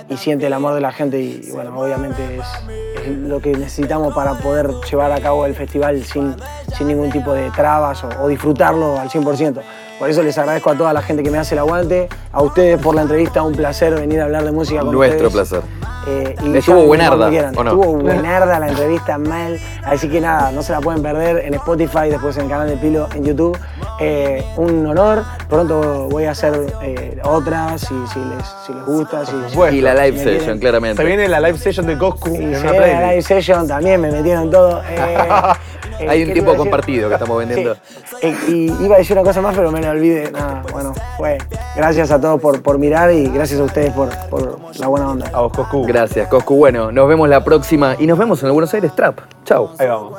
[0.08, 3.52] y siente el amor de la gente y, y bueno, obviamente es, es lo que
[3.52, 6.34] necesitamos para poder llevar a cabo el festival sin,
[6.76, 9.60] sin ningún tipo de trabas o, o disfrutarlo al 100%.
[9.98, 12.80] Por eso les agradezco a toda la gente que me hace el aguante, a ustedes
[12.80, 15.48] por la entrevista, un placer venir a hablar de música con Nuestro ustedes.
[15.48, 15.68] placer.
[16.06, 17.58] Eh, y Estuvo buenarda, cuando quieran.
[17.58, 17.70] ¿o no?
[17.72, 19.58] Estuvo buenarda la entrevista, mal.
[19.84, 22.76] Así que nada, no se la pueden perder en Spotify, después en el canal de
[22.76, 23.58] Pilo en YouTube.
[24.00, 25.24] Eh, un honor.
[25.48, 29.24] Pronto voy a hacer eh, otras, si, si, les, si les gusta.
[29.26, 29.34] Si.
[29.76, 31.02] Y la live session, quieren- claramente.
[31.02, 33.66] Se viene la live session de Coscu y en se una viene la live session,
[33.66, 34.82] también me metieron todo.
[34.88, 34.96] Eh,
[36.00, 37.74] eh, Hay un ¿qué tiempo compartido que estamos vendiendo.
[37.74, 37.80] Sí.
[38.22, 40.30] Eh, y iba a decir una cosa más, pero me la olvidé.
[40.30, 41.38] Nada, bueno, fue.
[41.76, 45.30] Gracias a todos por, por mirar y gracias a ustedes por, por la buena onda.
[45.32, 45.84] A vos, Coscu.
[45.86, 46.56] Gracias, Coscu.
[46.56, 49.18] Bueno, nos vemos la próxima y nos vemos en el Buenos Aires Trap.
[49.44, 49.70] Chau.
[49.78, 50.12] Ahí vamos.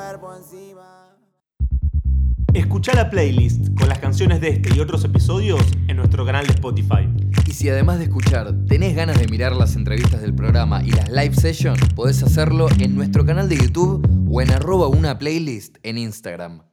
[2.60, 6.51] Escucha la playlist con las canciones de este y otros episodios en nuestro canal de
[6.51, 7.07] Spotify.
[7.47, 11.10] Y si además de escuchar tenés ganas de mirar las entrevistas del programa y las
[11.10, 15.97] live sessions, podés hacerlo en nuestro canal de YouTube o en arroba una playlist en
[15.97, 16.69] Instagram.